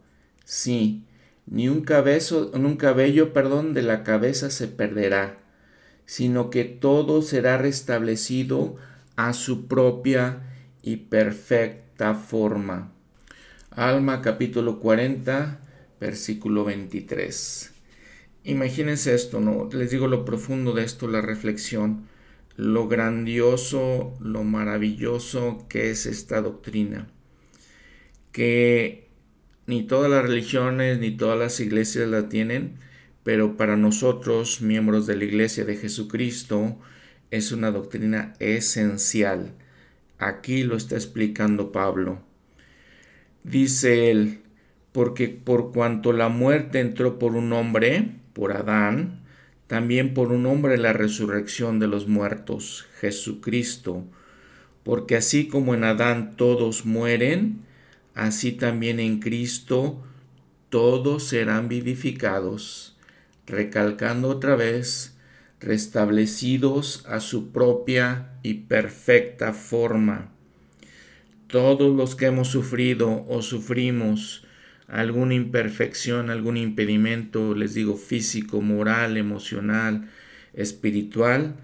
[0.45, 1.04] Sí,
[1.45, 5.39] ni un, cabezo, un cabello perdón, de la cabeza se perderá
[6.10, 8.78] sino que todo será restablecido
[9.15, 10.39] a su propia
[10.82, 12.91] y perfecta forma.
[13.69, 15.60] Alma capítulo 40,
[15.99, 17.79] versículo 23.
[18.49, 19.69] Imagínense esto, ¿no?
[19.71, 22.07] Les digo lo profundo de esto, la reflexión,
[22.55, 27.07] lo grandioso, lo maravilloso que es esta doctrina.
[28.31, 29.07] Que
[29.67, 32.77] ni todas las religiones ni todas las iglesias la tienen,
[33.23, 36.75] pero para nosotros, miembros de la Iglesia de Jesucristo,
[37.29, 39.53] es una doctrina esencial.
[40.17, 42.23] Aquí lo está explicando Pablo.
[43.43, 44.39] Dice él,
[44.91, 49.19] porque por cuanto la muerte entró por un hombre, por Adán,
[49.67, 54.06] también por un hombre la resurrección de los muertos, Jesucristo,
[54.84, 57.65] porque así como en Adán todos mueren,
[58.15, 60.02] así también en Cristo
[60.69, 62.95] todos serán vivificados
[63.49, 65.17] recalcando otra vez,
[65.60, 70.32] restablecidos a su propia y perfecta forma.
[71.47, 74.45] Todos los que hemos sufrido o sufrimos
[74.89, 80.10] alguna imperfección, algún impedimento, les digo, físico, moral, emocional,
[80.54, 81.56] espiritual,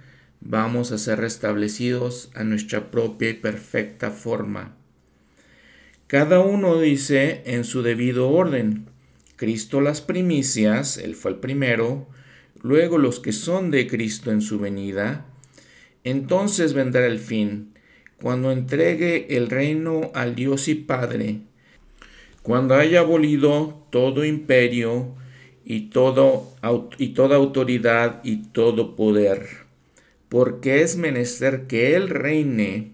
[0.42, 4.76] vamos a ser restablecidos a nuestra propia y perfecta forma.
[6.08, 8.86] Cada uno dice en su debido orden.
[9.38, 12.08] Cristo las primicias, Él fue el primero,
[12.62, 15.26] luego los que son de Cristo en su venida,
[16.04, 17.74] entonces vendrá el fin,
[18.22, 21.42] cuando entregue el reino al Dios y Padre,
[22.46, 25.16] cuando haya abolido todo imperio
[25.66, 26.54] y, todo,
[27.00, 29.48] y toda autoridad y todo poder,
[30.30, 32.92] porque es menester que Él reine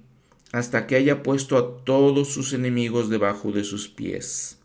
[0.53, 4.57] hasta que haya puesto a todos sus enemigos debajo de sus pies.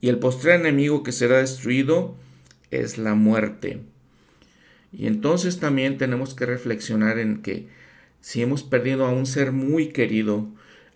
[0.00, 2.14] Y el postrer enemigo que será destruido
[2.70, 3.80] es la muerte.
[4.92, 7.66] Y entonces también tenemos que reflexionar en que
[8.20, 10.46] si hemos perdido a un ser muy querido,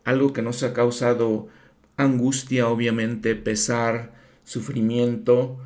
[0.04, 1.48] algo que nos ha causado
[1.96, 5.58] angustia, obviamente, pesar, sufrimiento,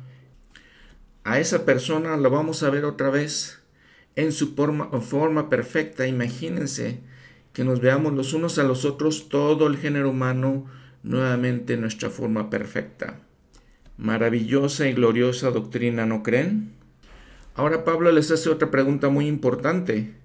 [1.23, 3.61] a esa persona la vamos a ver otra vez
[4.15, 6.07] en su forma, forma perfecta.
[6.07, 6.99] Imagínense
[7.53, 10.65] que nos veamos los unos a los otros, todo el género humano,
[11.03, 13.19] nuevamente en nuestra forma perfecta.
[13.97, 16.73] Maravillosa y gloriosa doctrina, ¿no creen?
[17.53, 20.20] Ahora Pablo les hace otra pregunta muy importante.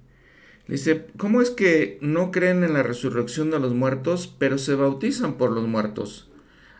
[0.68, 5.34] Dice, ¿cómo es que no creen en la resurrección de los muertos, pero se bautizan
[5.34, 6.28] por los muertos?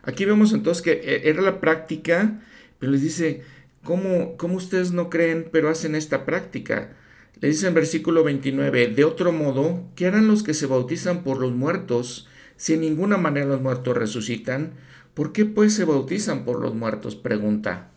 [0.03, 2.41] Aquí vemos entonces que e, era la práctica,
[2.79, 3.43] pero les dice,
[3.83, 6.97] ¿cómo, cómo ustedes no creen, pero hacen esta práctica?
[7.39, 11.39] Le dice en versículo 29, de otro modo, ¿qué harán los que se bautizan por
[11.39, 14.73] los muertos si en ninguna manera los muertos resucitan?
[15.13, 17.15] ¿Por qué pues se bautizan por los muertos?
[17.15, 17.91] pregunta.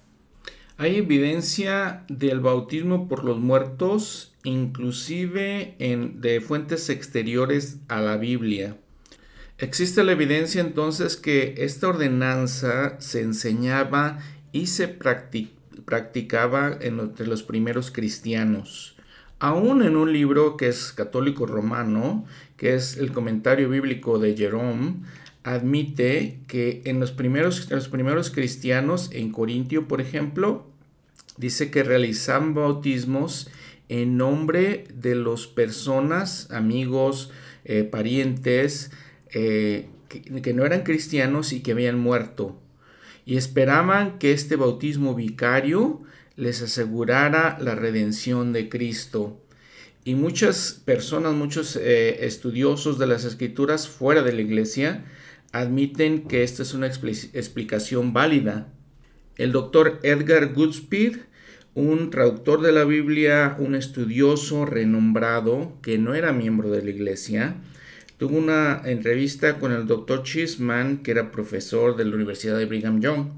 [0.81, 8.79] Hay evidencia del bautismo por los muertos, inclusive en, de fuentes exteriores a la Biblia.
[9.59, 14.21] Existe la evidencia entonces que esta ordenanza se enseñaba
[14.53, 14.88] y se
[15.85, 18.97] practicaba entre los primeros cristianos
[19.40, 24.97] aún en un libro que es católico romano, que es el comentario bíblico de Jerome,
[25.43, 30.69] admite que en los primeros, los primeros cristianos, en Corintio, por ejemplo,
[31.40, 33.50] dice que realizaban bautismos
[33.88, 37.33] en nombre de las personas, amigos,
[37.64, 38.92] eh, parientes,
[39.33, 42.61] eh, que no eran cristianos y que habían muerto.
[43.24, 46.03] Y esperaban que este bautismo vicario
[46.37, 49.40] les asegurara la redención de Cristo.
[50.05, 55.05] Y muchas personas, muchos eh, estudiosos de las escrituras fuera de la iglesia
[55.53, 58.72] admiten que esta es una explicación válida.
[59.37, 61.18] El doctor Edgar Goodspeed,
[61.74, 67.56] un traductor de la Biblia, un estudioso renombrado que no era miembro de la iglesia,
[68.18, 73.00] tuvo una entrevista con el doctor Chisman, que era profesor de la Universidad de Brigham
[73.00, 73.28] Young.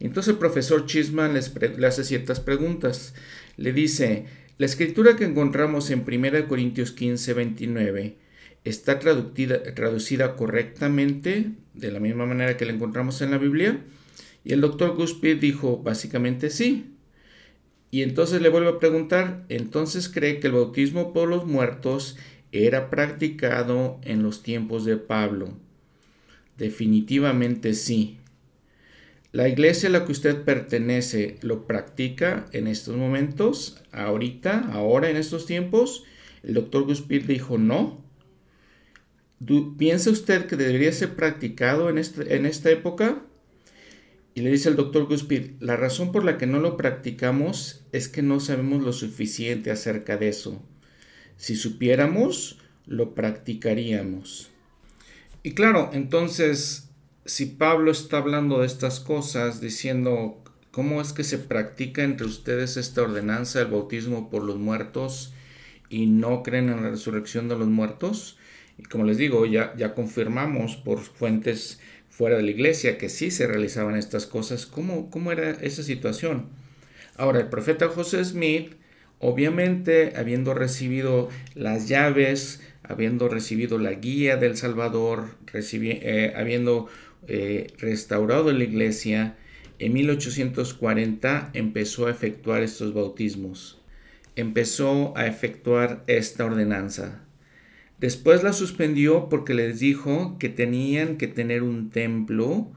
[0.00, 3.14] Entonces el profesor Chisman le hace ciertas preguntas.
[3.56, 4.26] Le dice,
[4.58, 8.18] la escritura que encontramos en 1 Corintios 15, 29
[8.64, 13.80] está traducida correctamente, de la misma manera que la encontramos en la Biblia.
[14.44, 16.97] Y el doctor Guspid dijo, básicamente sí.
[17.90, 22.16] Y entonces le vuelvo a preguntar, ¿entonces cree que el bautismo por los muertos
[22.52, 25.54] era practicado en los tiempos de Pablo?
[26.58, 28.18] Definitivamente sí.
[29.32, 35.16] La iglesia a la que usted pertenece lo practica en estos momentos, ahorita, ahora en
[35.16, 36.04] estos tiempos.
[36.42, 38.02] El doctor Guspir dijo no.
[39.78, 43.22] ¿Piensa usted que debería ser practicado en, este, en esta época?
[44.38, 48.06] Y le dice el doctor Guspir, la razón por la que no lo practicamos es
[48.06, 50.62] que no sabemos lo suficiente acerca de eso.
[51.36, 54.48] Si supiéramos, lo practicaríamos.
[55.42, 56.88] Y claro, entonces
[57.24, 62.76] si Pablo está hablando de estas cosas, diciendo cómo es que se practica entre ustedes
[62.76, 65.32] esta ordenanza del bautismo por los muertos
[65.90, 68.38] y no creen en la resurrección de los muertos,
[68.78, 71.80] y como les digo, ya, ya confirmamos por fuentes
[72.18, 76.46] fuera de la iglesia que sí se realizaban estas cosas, ¿cómo, cómo era esa situación?
[77.16, 78.72] Ahora, el profeta José Smith,
[79.20, 86.88] obviamente, habiendo recibido las llaves, habiendo recibido la guía del Salvador, eh, habiendo
[87.28, 89.36] eh, restaurado la iglesia,
[89.78, 93.80] en 1840 empezó a efectuar estos bautismos.
[94.34, 97.27] Empezó a efectuar esta ordenanza.
[98.00, 102.70] Después la suspendió porque les dijo que tenían que tener un templo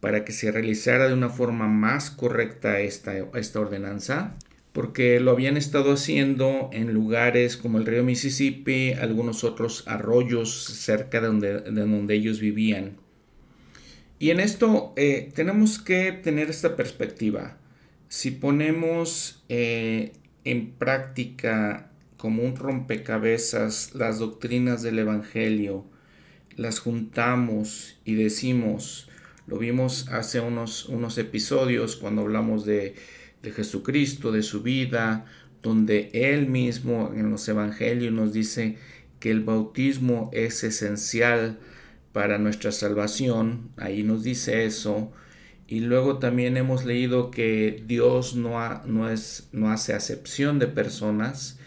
[0.00, 3.12] para que se realizara de una forma más correcta esta,
[3.60, 4.36] ordenanza,
[4.72, 11.20] porque lo habían estado haciendo en lugares como el río Mississippi, algunos otros arroyos cerca
[11.20, 12.98] de donde, de donde ellos vivían.
[14.20, 17.56] Y en esto eh, tenemos que tener esta perspectiva.
[18.08, 20.12] Si ponemos eh,
[20.44, 21.87] en práctica
[22.18, 25.86] como un rompecabezas las doctrinas del Evangelio,
[26.56, 29.08] las juntamos y decimos,
[29.46, 32.96] lo vimos hace unos, unos episodios cuando hablamos de,
[33.42, 35.24] de Jesucristo, de su vida,
[35.62, 38.76] donde Él mismo en los Evangelios nos dice
[39.20, 41.58] que el bautismo es esencial
[42.12, 45.12] para nuestra salvación, ahí nos dice eso,
[45.68, 51.57] y luego también hemos leído que Dios no, no, es, no hace acepción de personas,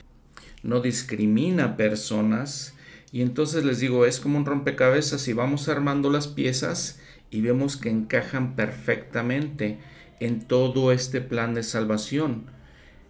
[0.63, 2.75] no discrimina personas,
[3.11, 6.99] y entonces les digo, es como un rompecabezas y vamos armando las piezas
[7.29, 9.79] y vemos que encajan perfectamente
[10.19, 12.45] en todo este plan de salvación.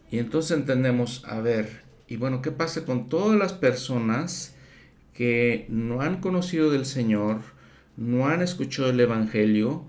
[0.09, 4.55] Y entonces entendemos, a ver, y bueno, ¿qué pasa con todas las personas
[5.13, 7.41] que no han conocido del Señor,
[7.95, 9.85] no han escuchado el Evangelio?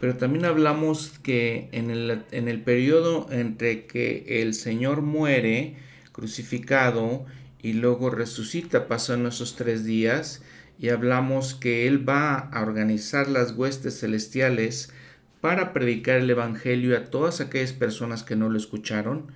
[0.00, 5.76] Pero también hablamos que en el, en el periodo entre que el Señor muere
[6.14, 7.26] crucificado
[7.60, 10.40] y luego resucita, pasan esos tres días,
[10.78, 14.90] y hablamos que Él va a organizar las huestes celestiales
[15.42, 19.30] para predicar el Evangelio a todas aquellas personas que no lo escucharon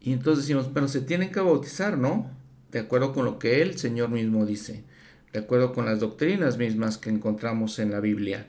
[0.00, 2.30] y entonces decimos, bueno, se tienen que bautizar, ¿no?
[2.70, 4.84] De acuerdo con lo que el Señor mismo dice,
[5.32, 8.46] de acuerdo con las doctrinas mismas que encontramos en la Biblia.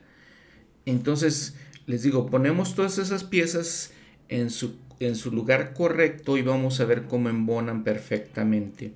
[0.86, 1.54] Entonces,
[1.86, 3.92] les digo, ponemos todas esas piezas
[4.28, 8.92] en su, en su lugar correcto y vamos a ver cómo embonan perfectamente.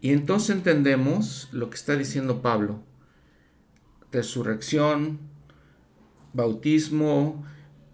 [0.00, 2.80] Y entonces entendemos lo que está diciendo Pablo.
[4.12, 5.18] Resurrección,
[6.32, 7.44] bautismo,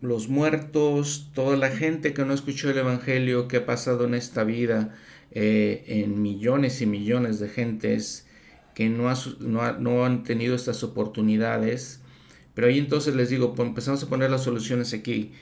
[0.02, 4.44] los muertos, toda la gente que no escuchó el Evangelio que ha pasado en esta
[4.44, 4.94] vida,
[5.30, 8.26] eh, en millones y millones de gentes
[8.74, 12.00] que no, no, han tenido estas oportunidades.
[12.54, 15.32] Pero ahí entonces les digo, empezamos a poner las soluciones aquí.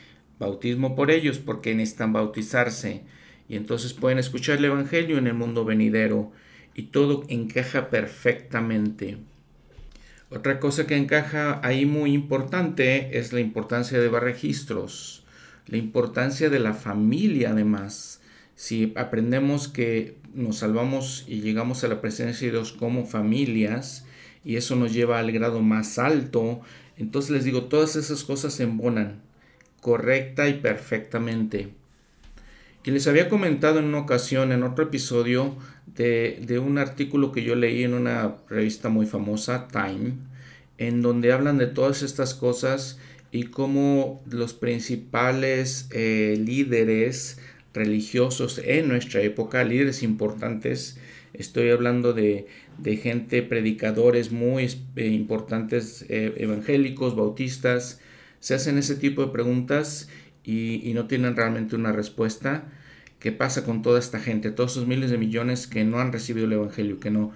[0.40, 3.02] Bautismo por ellos porque necesitan bautizarse.
[3.46, 6.32] Y entonces pueden escuchar el Evangelio en el mundo venidero.
[6.74, 9.18] Y todo encaja perfectamente.
[10.30, 15.24] Otra cosa que encaja ahí muy importante es la importancia de registros,
[15.66, 18.22] la importancia de la familia además.
[18.54, 24.06] Si aprendemos que nos salvamos y llegamos a la presencia de Dios como familias
[24.42, 26.62] y eso nos lleva al grado más alto,
[26.96, 29.28] entonces les digo, todas esas cosas se embonan
[29.80, 31.68] correcta y perfectamente.
[32.84, 35.56] Y les había comentado en una ocasión, en otro episodio,
[35.94, 40.12] de, un artículo que yo leí en una revista muy famosa, Time,
[40.78, 42.98] en donde hablan de todas estas cosas
[43.32, 47.38] y cómo los principales eh, líderes
[47.74, 50.98] religiosos en nuestra época, líderes importantes,
[51.34, 52.46] estoy hablando de,
[53.02, 58.00] gente, predicadores muy eh, importantes, eh, evangélicos, bautistas,
[58.40, 60.08] se hacen ese tipo de preguntas
[60.42, 62.64] y, y no tienen realmente una respuesta.
[63.20, 66.46] ¿Qué pasa con toda esta gente, todos esos miles de millones que no han recibido
[66.46, 67.32] el Evangelio, que no...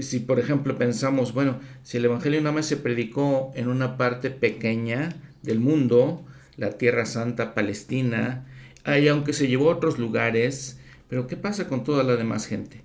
[0.00, 4.30] Si por ejemplo pensamos, bueno, si el Evangelio nada más se predicó en una parte
[4.30, 6.24] pequeña del mundo,
[6.56, 8.46] la Tierra Santa, Palestina,
[8.86, 10.78] y aunque se llevó a otros lugares,
[11.08, 12.82] pero ¿qué pasa con toda la demás gente?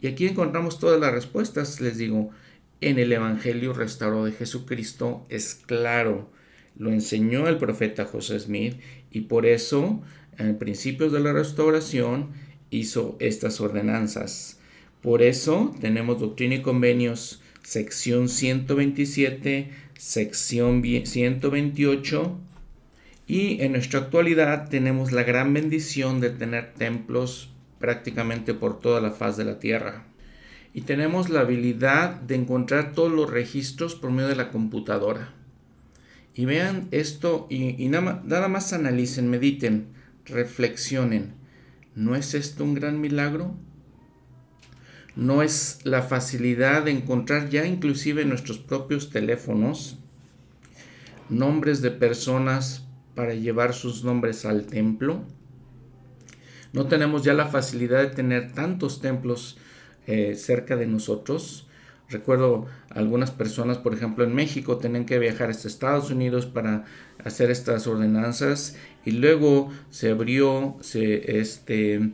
[0.00, 2.30] Y aquí encontramos todas las respuestas, les digo,
[2.80, 6.30] en el Evangelio restaurado de Jesucristo es claro,
[6.76, 8.76] lo enseñó el profeta José Smith
[9.10, 10.02] y por eso
[10.38, 12.30] en principios de la restauración
[12.70, 14.58] hizo estas ordenanzas.
[15.02, 22.38] Por eso tenemos Doctrina y Convenios, sección 127, sección 128,
[23.26, 29.10] y en nuestra actualidad tenemos la gran bendición de tener templos prácticamente por toda la
[29.10, 30.04] faz de la tierra.
[30.74, 35.34] Y tenemos la habilidad de encontrar todos los registros por medio de la computadora.
[36.34, 39.88] Y vean esto y, nada, nada más analicen, mediten
[40.24, 41.34] reflexionen,
[41.94, 43.54] ¿no es esto un gran milagro?
[45.14, 49.98] ¿No es la facilidad de encontrar ya inclusive en nuestros propios teléfonos
[51.28, 55.22] nombres de personas para llevar sus nombres al templo?
[56.72, 59.58] ¿No tenemos ya la facilidad de tener tantos templos
[60.06, 61.68] eh, cerca de nosotros?
[62.12, 66.84] Recuerdo algunas personas, por ejemplo, en México, tenían que viajar a Estados Unidos para
[67.24, 72.10] hacer estas ordenanzas y luego se abrió, se, este,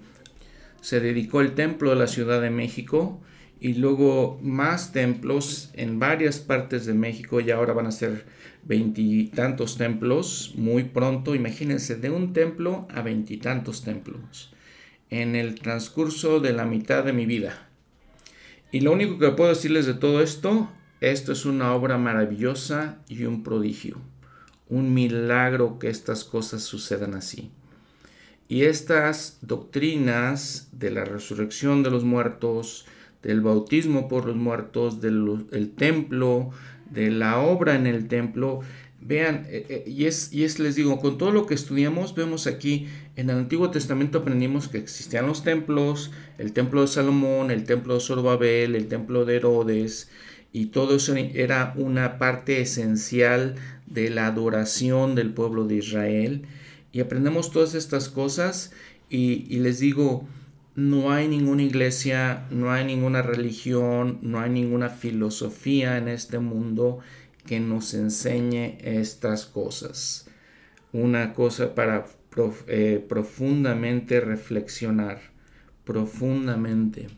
[0.81, 3.21] se dedicó el templo de la Ciudad de México
[3.61, 8.25] y luego más templos en varias partes de México y ahora van a ser
[8.63, 11.35] veintitantos templos muy pronto.
[11.35, 14.55] Imagínense, de un templo a veintitantos templos
[15.11, 17.68] en el transcurso de la mitad de mi vida.
[18.71, 20.69] Y lo único que puedo decirles de todo esto
[21.01, 23.99] esto es una obra maravillosa y un prodigio,
[24.69, 27.51] un milagro que estas cosas sucedan así.
[28.49, 32.87] Y estas doctrinas de la resurrección de los muertos,
[33.23, 36.51] del bautismo por los muertos, del templo,
[36.91, 38.61] de la obra en el templo,
[39.01, 42.49] vean, eh, eh, y, es, y es, les digo, con todo lo que estudiamos, vemos
[42.49, 42.89] aquí,
[43.19, 47.95] en el Antiguo Testamento aprendimos que existían los templos, el templo de Salomón, el templo
[47.95, 50.09] de Zorobabel, el templo de Herodes,
[50.53, 53.57] y todo eso era una parte esencial
[53.87, 56.43] de la adoración del pueblo de Israel
[56.93, 58.71] y aprendemos todas estas cosas
[59.11, 60.25] y, les digo,
[60.77, 67.01] no hay ninguna iglesia, no hay ninguna religión, no hay ninguna filosofía en este mundo
[67.47, 70.29] que nos enseñe estas cosas.
[70.93, 72.07] Una cosa para
[72.67, 75.21] eh, profundamente reflexionar,
[75.85, 77.09] profundamente,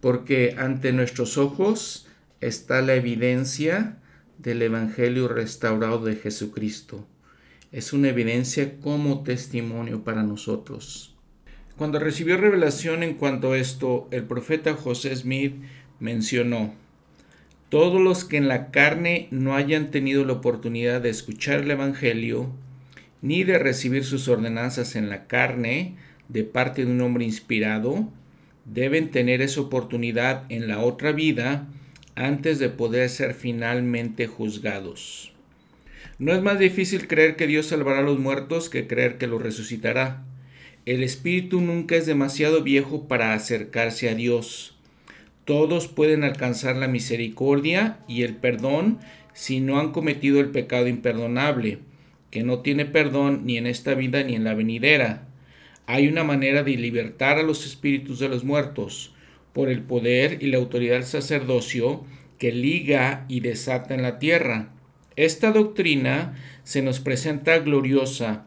[0.00, 2.08] porque ante nuestros ojos
[2.40, 3.98] está la evidencia
[4.38, 7.06] del Evangelio restaurado de Jesucristo
[7.74, 11.12] es una evidencia como testimonio para nosotros.
[11.76, 15.56] Cuando recibió revelación en cuanto a esto, el profeta José Smith
[15.98, 16.72] mencionó,
[17.70, 22.48] todos los que en la carne no hayan tenido la oportunidad de escuchar el Evangelio,
[23.24, 25.94] ni de recibir sus ordenanzas en la carne
[26.28, 28.06] de parte de un hombre inspirado,
[28.66, 31.66] deben tener esa oportunidad en la otra vida
[32.16, 35.32] antes de poder ser finalmente juzgados.
[36.18, 39.40] No es más difícil creer que Dios salvará a los muertos que creer que los
[39.40, 40.22] resucitará.
[40.84, 44.76] El espíritu nunca es demasiado viejo para acercarse a Dios.
[45.46, 48.98] Todos pueden alcanzar la misericordia y el perdón
[49.32, 51.78] si no han cometido el pecado imperdonable,
[52.34, 55.28] que no tiene perdón ni en esta vida ni en la venidera.
[55.86, 59.14] Hay una manera de libertar a los espíritus de los muertos
[59.52, 62.04] por el poder y la autoridad del sacerdocio
[62.38, 64.70] que liga y desata en la tierra.
[65.14, 68.46] Esta doctrina se nos presenta gloriosa,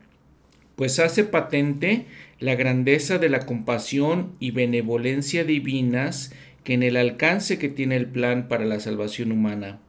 [0.76, 2.08] pues hace patente
[2.42, 6.34] la grandeza de la compasión y benevolencia divinas
[6.66, 9.80] que en el alcance que tiene el plan para la salvación humana.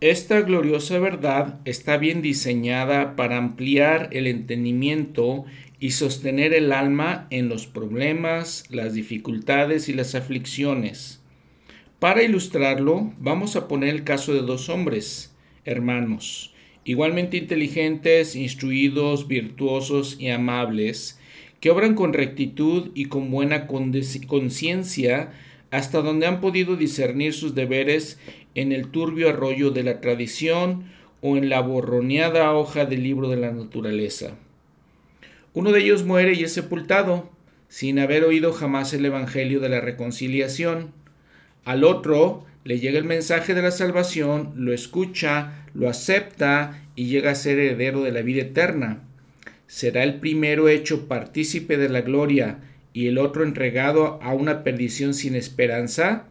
[0.00, 5.44] Esta gloriosa verdad está bien diseñada para ampliar el entendimiento
[5.78, 11.20] y sostener el alma en los problemas, las dificultades y las aflicciones.
[11.98, 15.36] Para ilustrarlo, vamos a poner el caso de dos hombres,
[15.66, 21.20] hermanos, igualmente inteligentes, instruidos, virtuosos y amables,
[21.60, 25.30] que obran con rectitud y con buena conciencia
[25.70, 28.18] hasta donde han podido discernir sus deberes
[28.54, 30.84] en el turbio arroyo de la tradición
[31.20, 34.32] o en la borroneada hoja del libro de la naturaleza.
[35.52, 37.28] Uno de ellos muere y es sepultado,
[37.68, 40.92] sin haber oído jamás el Evangelio de la reconciliación.
[41.64, 47.30] Al otro le llega el mensaje de la salvación, lo escucha, lo acepta y llega
[47.30, 49.02] a ser heredero de la vida eterna.
[49.66, 52.58] ¿Será el primero hecho partícipe de la gloria
[52.92, 56.26] y el otro entregado a una perdición sin esperanza?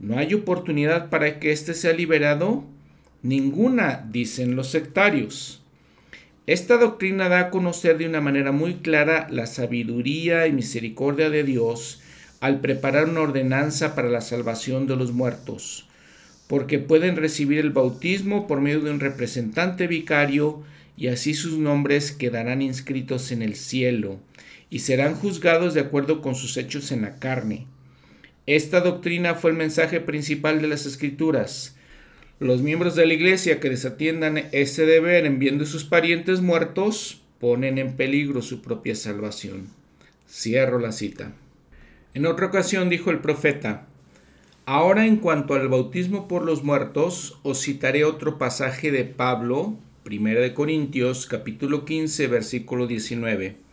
[0.00, 2.64] ¿No hay oportunidad para que éste sea liberado?
[3.22, 5.62] Ninguna, dicen los sectarios.
[6.46, 11.44] Esta doctrina da a conocer de una manera muy clara la sabiduría y misericordia de
[11.44, 12.00] Dios
[12.40, 15.86] al preparar una ordenanza para la salvación de los muertos,
[16.48, 20.62] porque pueden recibir el bautismo por medio de un representante vicario
[20.96, 24.18] y así sus nombres quedarán inscritos en el cielo
[24.70, 27.66] y serán juzgados de acuerdo con sus hechos en la carne.
[28.50, 31.76] Esta doctrina fue el mensaje principal de las escrituras.
[32.40, 37.78] Los miembros de la iglesia que desatiendan ese deber enviando a sus parientes muertos ponen
[37.78, 39.68] en peligro su propia salvación.
[40.28, 41.30] Cierro la cita.
[42.12, 43.86] En otra ocasión dijo el profeta,
[44.66, 50.40] Ahora en cuanto al bautismo por los muertos, os citaré otro pasaje de Pablo, 1
[50.40, 53.69] de Corintios, capítulo 15, versículo 19.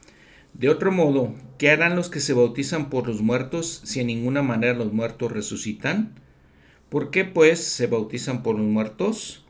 [0.54, 4.42] De otro modo, ¿qué harán los que se bautizan por los muertos si en ninguna
[4.42, 6.16] manera los muertos resucitan?
[6.90, 9.46] ¿Por qué pues se bautizan por los muertos?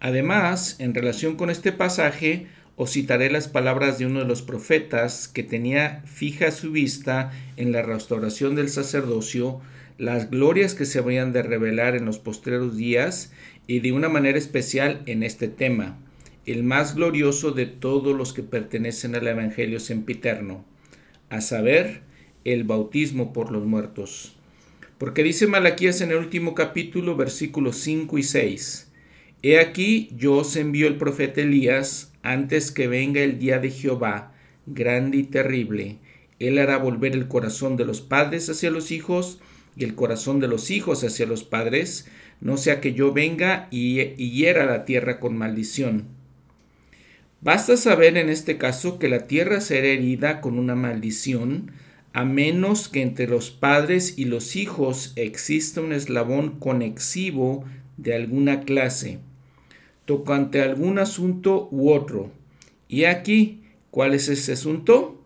[0.00, 2.46] Además, en relación con este pasaje,
[2.76, 7.70] os citaré las palabras de uno de los profetas que tenía fija su vista en
[7.70, 9.60] la restauración del sacerdocio,
[9.98, 13.32] las glorias que se habrían de revelar en los postreros días
[13.66, 15.98] y de una manera especial en este tema,
[16.46, 20.64] el más glorioso de todos los que pertenecen al Evangelio sempiterno,
[21.30, 22.02] a saber,
[22.44, 24.36] el bautismo por los muertos.
[24.98, 28.92] Porque dice Malaquías en el último capítulo, versículos 5 y 6,
[29.42, 34.34] He aquí yo os envío el profeta Elías antes que venga el día de Jehová,
[34.66, 35.98] grande y terrible.
[36.38, 39.40] Él hará volver el corazón de los padres hacia los hijos
[39.76, 42.08] y el corazón de los hijos hacia los padres,
[42.40, 46.21] no sea que yo venga y, hiera la tierra con maldición.
[47.42, 51.72] Basta saber en este caso que la tierra será herida con una maldición,
[52.12, 57.64] a menos que entre los padres y los hijos exista un eslabón conexivo
[57.96, 59.18] de alguna clase,
[60.04, 62.30] tocante algún asunto u otro.
[62.86, 65.20] Y aquí, ¿cuál es ese asunto?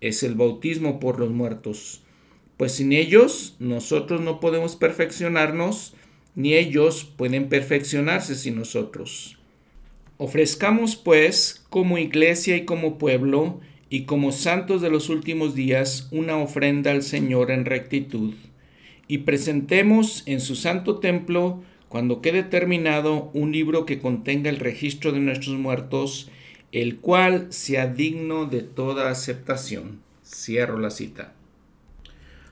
[0.00, 2.02] Es el bautismo por los muertos.
[2.56, 5.94] Pues sin ellos nosotros no podemos perfeccionarnos,
[6.34, 9.39] ni ellos pueden perfeccionarse sin nosotros.
[10.22, 13.58] Ofrezcamos pues como iglesia y como pueblo
[13.88, 18.34] y como santos de los últimos días una ofrenda al Señor en rectitud,
[19.08, 25.12] y presentemos en su santo templo, cuando quede terminado, un libro que contenga el registro
[25.12, 26.30] de nuestros muertos,
[26.70, 30.00] el cual sea digno de toda aceptación.
[30.22, 31.32] Cierro la cita.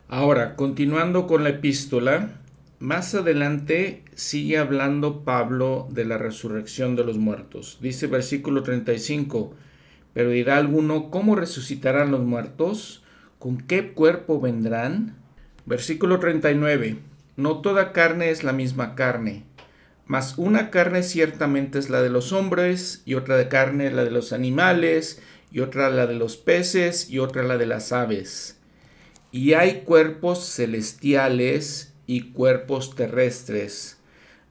[0.08, 2.40] Ahora, continuando con la epístola,
[2.78, 7.78] más adelante sigue hablando Pablo de la resurrección de los muertos.
[7.80, 9.54] Dice versículo 35,
[10.14, 13.02] pero dirá alguno, ¿cómo resucitarán los muertos?
[13.38, 15.16] ¿Con qué cuerpo vendrán?
[15.66, 16.98] Versículo 39.
[17.36, 19.44] No toda carne es la misma carne,
[20.06, 24.10] mas una carne ciertamente es la de los hombres, y otra de carne la de
[24.10, 25.22] los animales,
[25.52, 28.58] y otra la de los peces, y otra la de las aves.
[29.30, 33.98] Y hay cuerpos celestiales y cuerpos terrestres,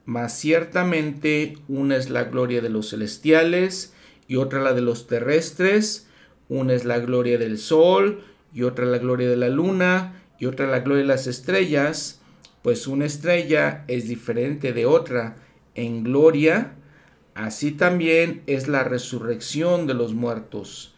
[0.06, 3.92] mas ciertamente una es la gloria de los celestiales,
[4.28, 6.06] y otra la de los terrestres,
[6.48, 8.22] una es la gloria del sol,
[8.54, 12.20] y otra la gloria de la luna, y otra la gloria de las estrellas,
[12.62, 15.36] pues una estrella es diferente de otra
[15.74, 16.74] en gloria,
[17.34, 20.94] así también es la resurrección de los muertos.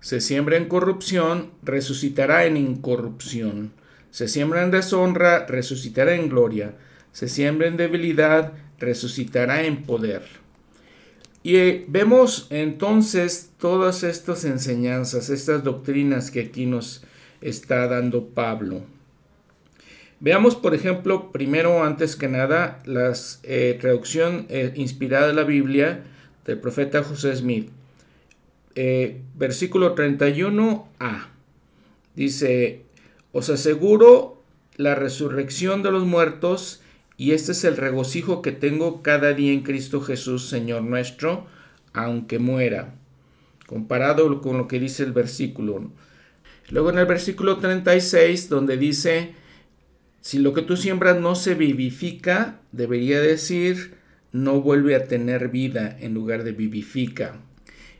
[0.00, 3.72] Se siembra en corrupción, resucitará en incorrupción.
[4.10, 6.74] Se siembra en deshonra, resucitará en gloria.
[7.12, 10.22] Se siembra en debilidad, resucitará en poder.
[11.42, 17.02] Y eh, vemos entonces todas estas enseñanzas, estas doctrinas que aquí nos
[17.40, 18.82] está dando Pablo.
[20.20, 26.04] Veamos, por ejemplo, primero, antes que nada, la eh, traducción eh, inspirada de la Biblia
[26.44, 27.70] del profeta José Smith.
[29.34, 31.28] versículo 31a.
[32.16, 32.82] Dice,
[33.38, 34.42] os aseguro
[34.76, 36.80] la resurrección de los muertos
[37.16, 41.46] y este es el regocijo que tengo cada día en Cristo Jesús, Señor nuestro,
[41.92, 42.94] aunque muera.
[43.66, 45.90] Comparado con lo que dice el versículo.
[46.70, 49.34] Luego en el versículo 36, donde dice,
[50.20, 53.94] si lo que tú siembras no se vivifica, debería decir,
[54.32, 57.36] no vuelve a tener vida en lugar de vivifica.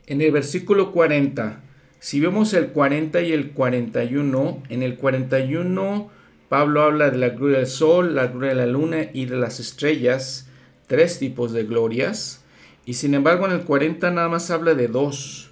[0.05, 1.63] En el versículo 40,
[1.99, 6.09] si vemos el 40 y el 41, en el 41
[6.49, 9.59] Pablo habla de la gloria del sol, la gloria de la luna y de las
[9.59, 10.47] estrellas,
[10.87, 12.43] tres tipos de glorias,
[12.85, 15.51] y sin embargo en el 40 nada más habla de dos.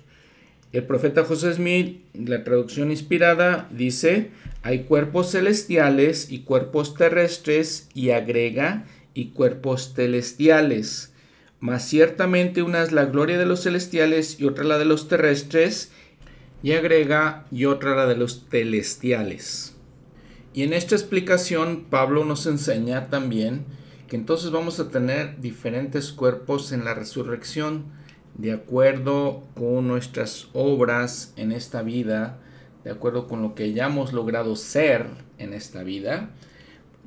[0.74, 4.32] El profeta José Smith, la traducción inspirada, dice,
[4.64, 11.14] hay cuerpos celestiales y cuerpos terrestres y agrega, y cuerpos celestiales.
[11.60, 15.91] Mas ciertamente una es la gloria de los celestiales y otra la de los terrestres,
[16.64, 19.76] y agrega, y otra la de los celestiales.
[20.53, 23.66] Y en esta explicación Pablo nos enseña también
[24.08, 27.86] que entonces vamos a tener diferentes cuerpos en la resurrección
[28.36, 32.39] de acuerdo con nuestras obras en esta vida,
[32.84, 36.30] de acuerdo con lo que hayamos logrado ser en esta vida.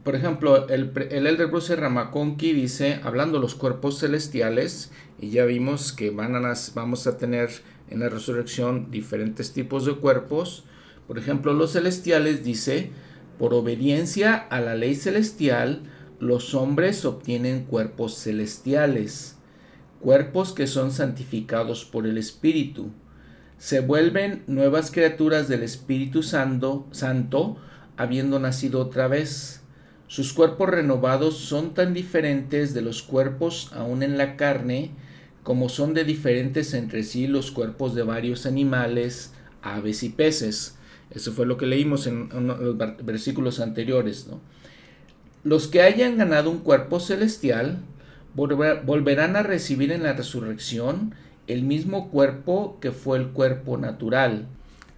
[0.04, 4.90] Por ejemplo, el, el Elder Bruce Ramakonki dice, hablando de los cuerpos celestiales,
[5.20, 7.50] y ya vimos que van a, vamos a tener
[7.90, 10.64] en la resurrección diferentes tipos de cuerpos.
[11.06, 12.90] Por ejemplo, los celestiales dice,
[13.38, 15.82] por obediencia a la ley celestial,
[16.18, 19.38] los hombres obtienen cuerpos celestiales,
[20.00, 22.90] cuerpos que son santificados por el Espíritu.
[23.58, 27.56] Se vuelven nuevas criaturas del Espíritu Santo, Santo
[27.96, 29.62] habiendo nacido otra vez.
[30.06, 34.92] Sus cuerpos renovados son tan diferentes de los cuerpos aún en la carne,
[35.42, 39.32] como son de diferentes entre sí los cuerpos de varios animales,
[39.62, 40.76] aves y peces.
[41.10, 44.26] Eso fue lo que leímos en, los versículos anteriores.
[45.42, 47.78] Los que hayan ganado un cuerpo celestial
[48.34, 51.14] volverán a recibir en la resurrección
[51.46, 54.46] el mismo cuerpo que fue el cuerpo natural.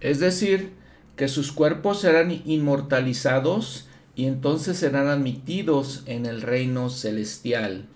[0.01, 0.71] Es decir,
[1.15, 7.87] que sus cuerpos serán inmortalizados y entonces serán admitidos en el reino celestial.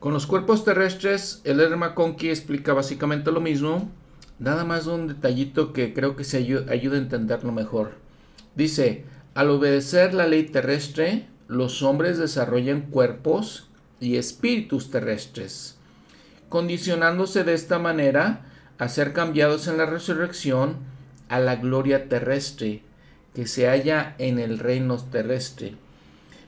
[0.00, 1.60] Con los cuerpos terrestres, el
[1.94, 3.88] Conqui explica básicamente lo mismo,
[4.40, 7.92] Nada más un detallito que creo que se ayuda, ayuda a entenderlo mejor.
[8.56, 13.68] Dice, al obedecer la ley terrestre, los hombres desarrollan cuerpos
[14.00, 15.76] y espíritus terrestres,
[16.48, 18.46] condicionándose de esta manera
[18.78, 20.76] a ser cambiados en la resurrección
[21.28, 22.82] a la gloria terrestre
[23.34, 25.74] que se halla en el reino terrestre.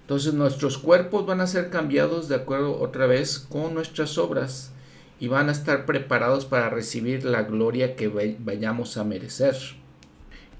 [0.03, 4.73] Entonces nuestros cuerpos van a ser cambiados de acuerdo otra vez con nuestras obras
[5.19, 9.57] y van a estar preparados para recibir la gloria que vayamos a merecer.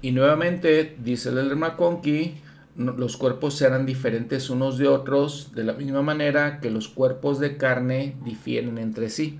[0.01, 2.35] Y nuevamente, dice el McConkie,
[2.75, 7.57] los cuerpos serán diferentes unos de otros de la misma manera que los cuerpos de
[7.57, 9.39] carne difieren entre sí.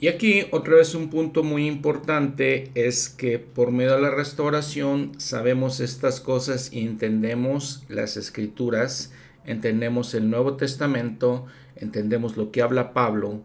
[0.00, 5.10] Y aquí otra vez un punto muy importante es que por medio de la restauración
[5.18, 9.12] sabemos estas cosas y entendemos las escrituras,
[9.44, 13.42] entendemos el Nuevo Testamento, entendemos lo que habla Pablo,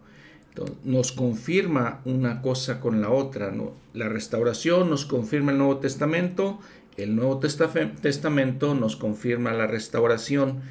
[0.83, 3.51] nos confirma una cosa con la otra.
[3.95, 6.59] La restauración nos confirma el Nuevo Testamento,
[6.97, 10.61] el Nuevo Testamento nos confirma la restauración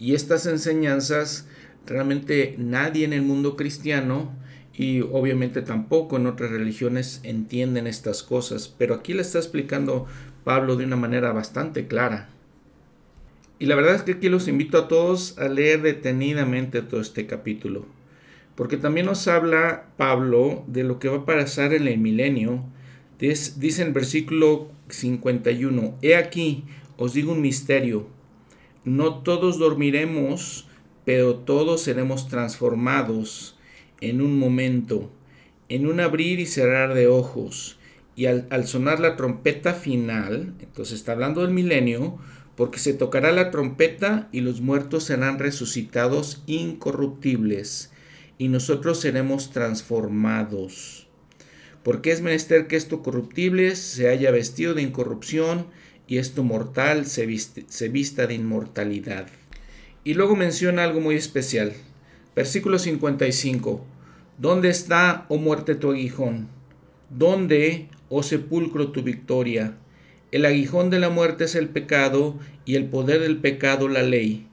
[0.00, 1.46] y estas enseñanzas
[1.86, 4.32] realmente nadie en el mundo cristiano
[4.78, 10.06] y obviamente tampoco en otras religiones entienden estas cosas, pero aquí le está explicando
[10.44, 12.28] Pablo de una manera bastante clara.
[13.58, 17.26] Y la verdad es que aquí los invito a todos a leer detenidamente todo este
[17.26, 17.86] capítulo,
[18.54, 22.62] porque también nos habla Pablo de lo que va a pasar en el milenio.
[23.18, 26.62] Dice en versículo 51, He aquí,
[26.96, 28.06] os digo un misterio,
[28.84, 30.68] no todos dormiremos,
[31.04, 33.57] pero todos seremos transformados
[34.00, 35.10] en un momento,
[35.68, 37.78] en un abrir y cerrar de ojos,
[38.16, 42.18] y al, sonar la trompeta final, entonces está hablando del milenio,
[42.56, 47.92] porque se tocará la trompeta y los muertos serán resucitados incorruptibles,
[48.36, 51.06] y nosotros seremos transformados.
[51.84, 55.68] Porque es menester que esto corruptible se haya vestido de incorrupción
[56.08, 59.28] y esto mortal se, se vista de inmortalidad.
[60.02, 61.72] Y luego menciona algo muy especial.
[62.38, 63.84] Versículo 55.
[64.38, 66.46] ¿Dónde está, oh muerte, tu aguijón?
[67.10, 69.76] ¿Dónde, oh sepulcro, tu victoria?
[70.30, 74.46] El aguijón de la muerte es el pecado y el poder del pecado la ley.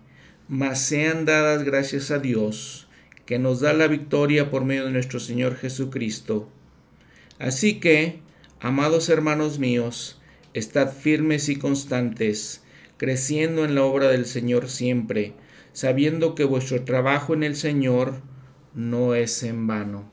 [0.47, 2.87] Mas sean dadas gracias a Dios,
[3.27, 6.49] que nos da la victoria por medio de nuestro Señor Jesucristo.
[7.37, 8.17] Así que,
[8.61, 10.19] amados hermanos míos,
[10.55, 12.63] estad firmes y constantes,
[12.97, 15.35] creciendo en la obra del Señor siempre,
[15.75, 18.13] sabiendo que vuestro trabajo en el Señor
[18.73, 20.09] no es en vano.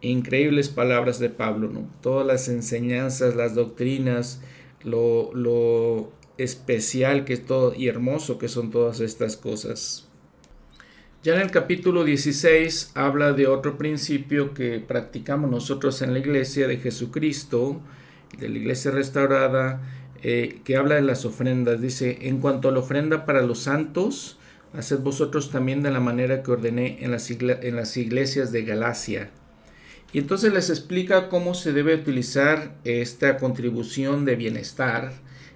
[0.00, 1.90] Increíbles palabras de Pablo, ¿no?
[2.00, 4.40] Todas las enseñanzas, las doctrinas,
[4.84, 10.08] lo, lo especial que es todo y hermoso que son todas estas cosas.
[11.24, 16.68] Ya en el capítulo 16 habla de otro principio que practicamos nosotros en la iglesia
[16.68, 17.80] de Jesucristo,
[18.38, 19.82] de la iglesia restaurada,
[20.22, 21.80] eh, que habla de las ofrendas.
[21.80, 24.36] Dice, en cuanto a la ofrenda para los santos,
[24.72, 29.30] haced vosotros también de la manera que ordené en las, en las iglesias de Galacia.
[30.12, 35.12] Y entonces les explica cómo se debe utilizar esta contribución de bienestar,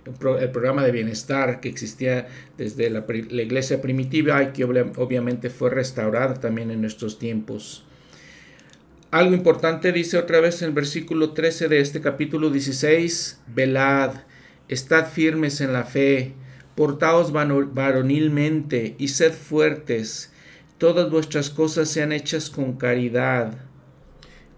[0.06, 6.34] el programa de bienestar que existía desde la, iglesia primitiva y que obviamente fue restaurada
[6.34, 7.84] también en nuestros tiempos.
[9.10, 14.12] Algo importante dice otra vez en el versículo 13 de este capítulo 16, velad,
[14.68, 16.34] estad firmes en la fe,
[16.74, 20.32] portaos varonilmente y sed fuertes,
[20.78, 23.54] todas vuestras cosas sean hechas con caridad.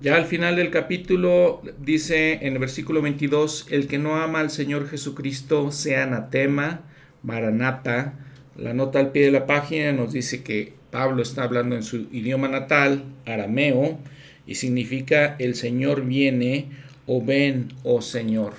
[0.00, 4.50] Ya al final del capítulo dice en el versículo 22, el que no ama al
[4.50, 6.82] Señor Jesucristo sea anatema,
[7.22, 8.14] maranata.
[8.56, 12.08] La nota al pie de la página nos dice que Pablo está hablando en su
[12.12, 13.98] idioma natal, arameo,
[14.46, 16.68] y significa el Señor viene
[17.06, 18.52] o ven, oh Señor.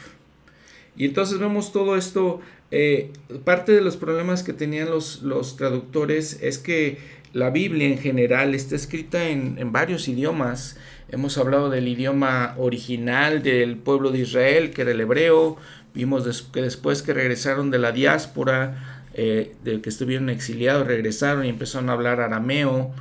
[0.96, 3.12] Y entonces vemos todo esto eh,
[3.46, 6.98] parte de los problemas que tenían los, los, traductores es que
[7.34, 10.78] la Biblia en general está escrita en, varios idiomas.
[11.10, 15.58] Hemos hablado del idioma original del pueblo de Israel, que era el hebreo.
[15.94, 21.50] Vimos que después que regresaron de la diáspora, eh, de que estuvieron exiliados, regresaron y
[21.50, 22.94] empezaron a hablar arameo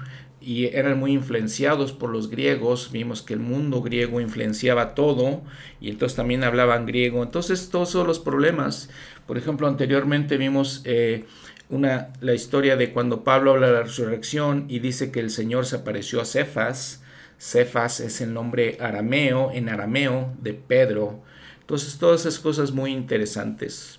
[0.47, 2.93] y eran muy influenciados por los griegos.
[2.93, 5.43] Vimos que el mundo griego influenciaba todo
[5.81, 7.25] y entonces también hablaban griego.
[7.25, 8.89] Entonces todos son los problemas.
[9.27, 11.25] Por ejemplo, anteriormente vimos eh,
[11.69, 15.67] una, la historia de cuando Pablo habla de la resurrección y dice que el Señor
[15.67, 17.03] se apareció a Cefas.
[17.41, 21.25] Cefas es el nombre arameo, en arameo, de Pedro.
[21.61, 23.99] Entonces todas esas cosas muy interesantes.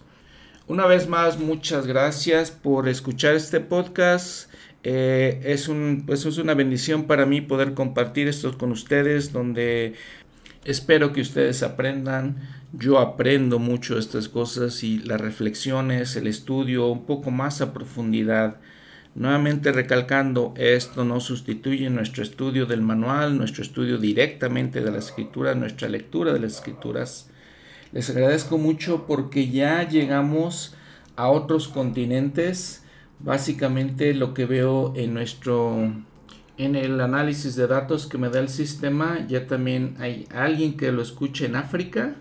[0.65, 4.46] Una vez más, muchas gracias por escuchar este podcast.
[4.89, 9.95] Eh, es, un, pues es una bendición para mí poder compartir esto con ustedes, donde
[10.63, 12.37] espero que ustedes aprendan.
[12.71, 18.57] Yo aprendo mucho estas cosas y las reflexiones, el estudio un poco más a profundidad
[19.17, 25.55] Nuevamente recalcando, esto no sustituye nuestro estudio del manual, nuestro estudio directamente de la escritura,
[25.55, 27.27] nuestra lectura de las escrituras.
[27.91, 30.75] Les agradezco mucho porque ya llegamos
[31.15, 32.83] a otros continentes.
[33.19, 35.91] Básicamente lo que veo en nuestro
[36.57, 40.91] en el análisis de datos que me da el sistema, ya también hay alguien que
[40.91, 42.15] lo escucha en África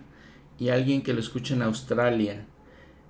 [0.58, 2.44] y alguien que lo escucha en Australia.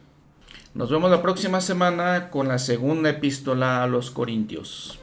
[0.73, 4.99] Nos vemos la próxima semana con la segunda epístola a los Corintios.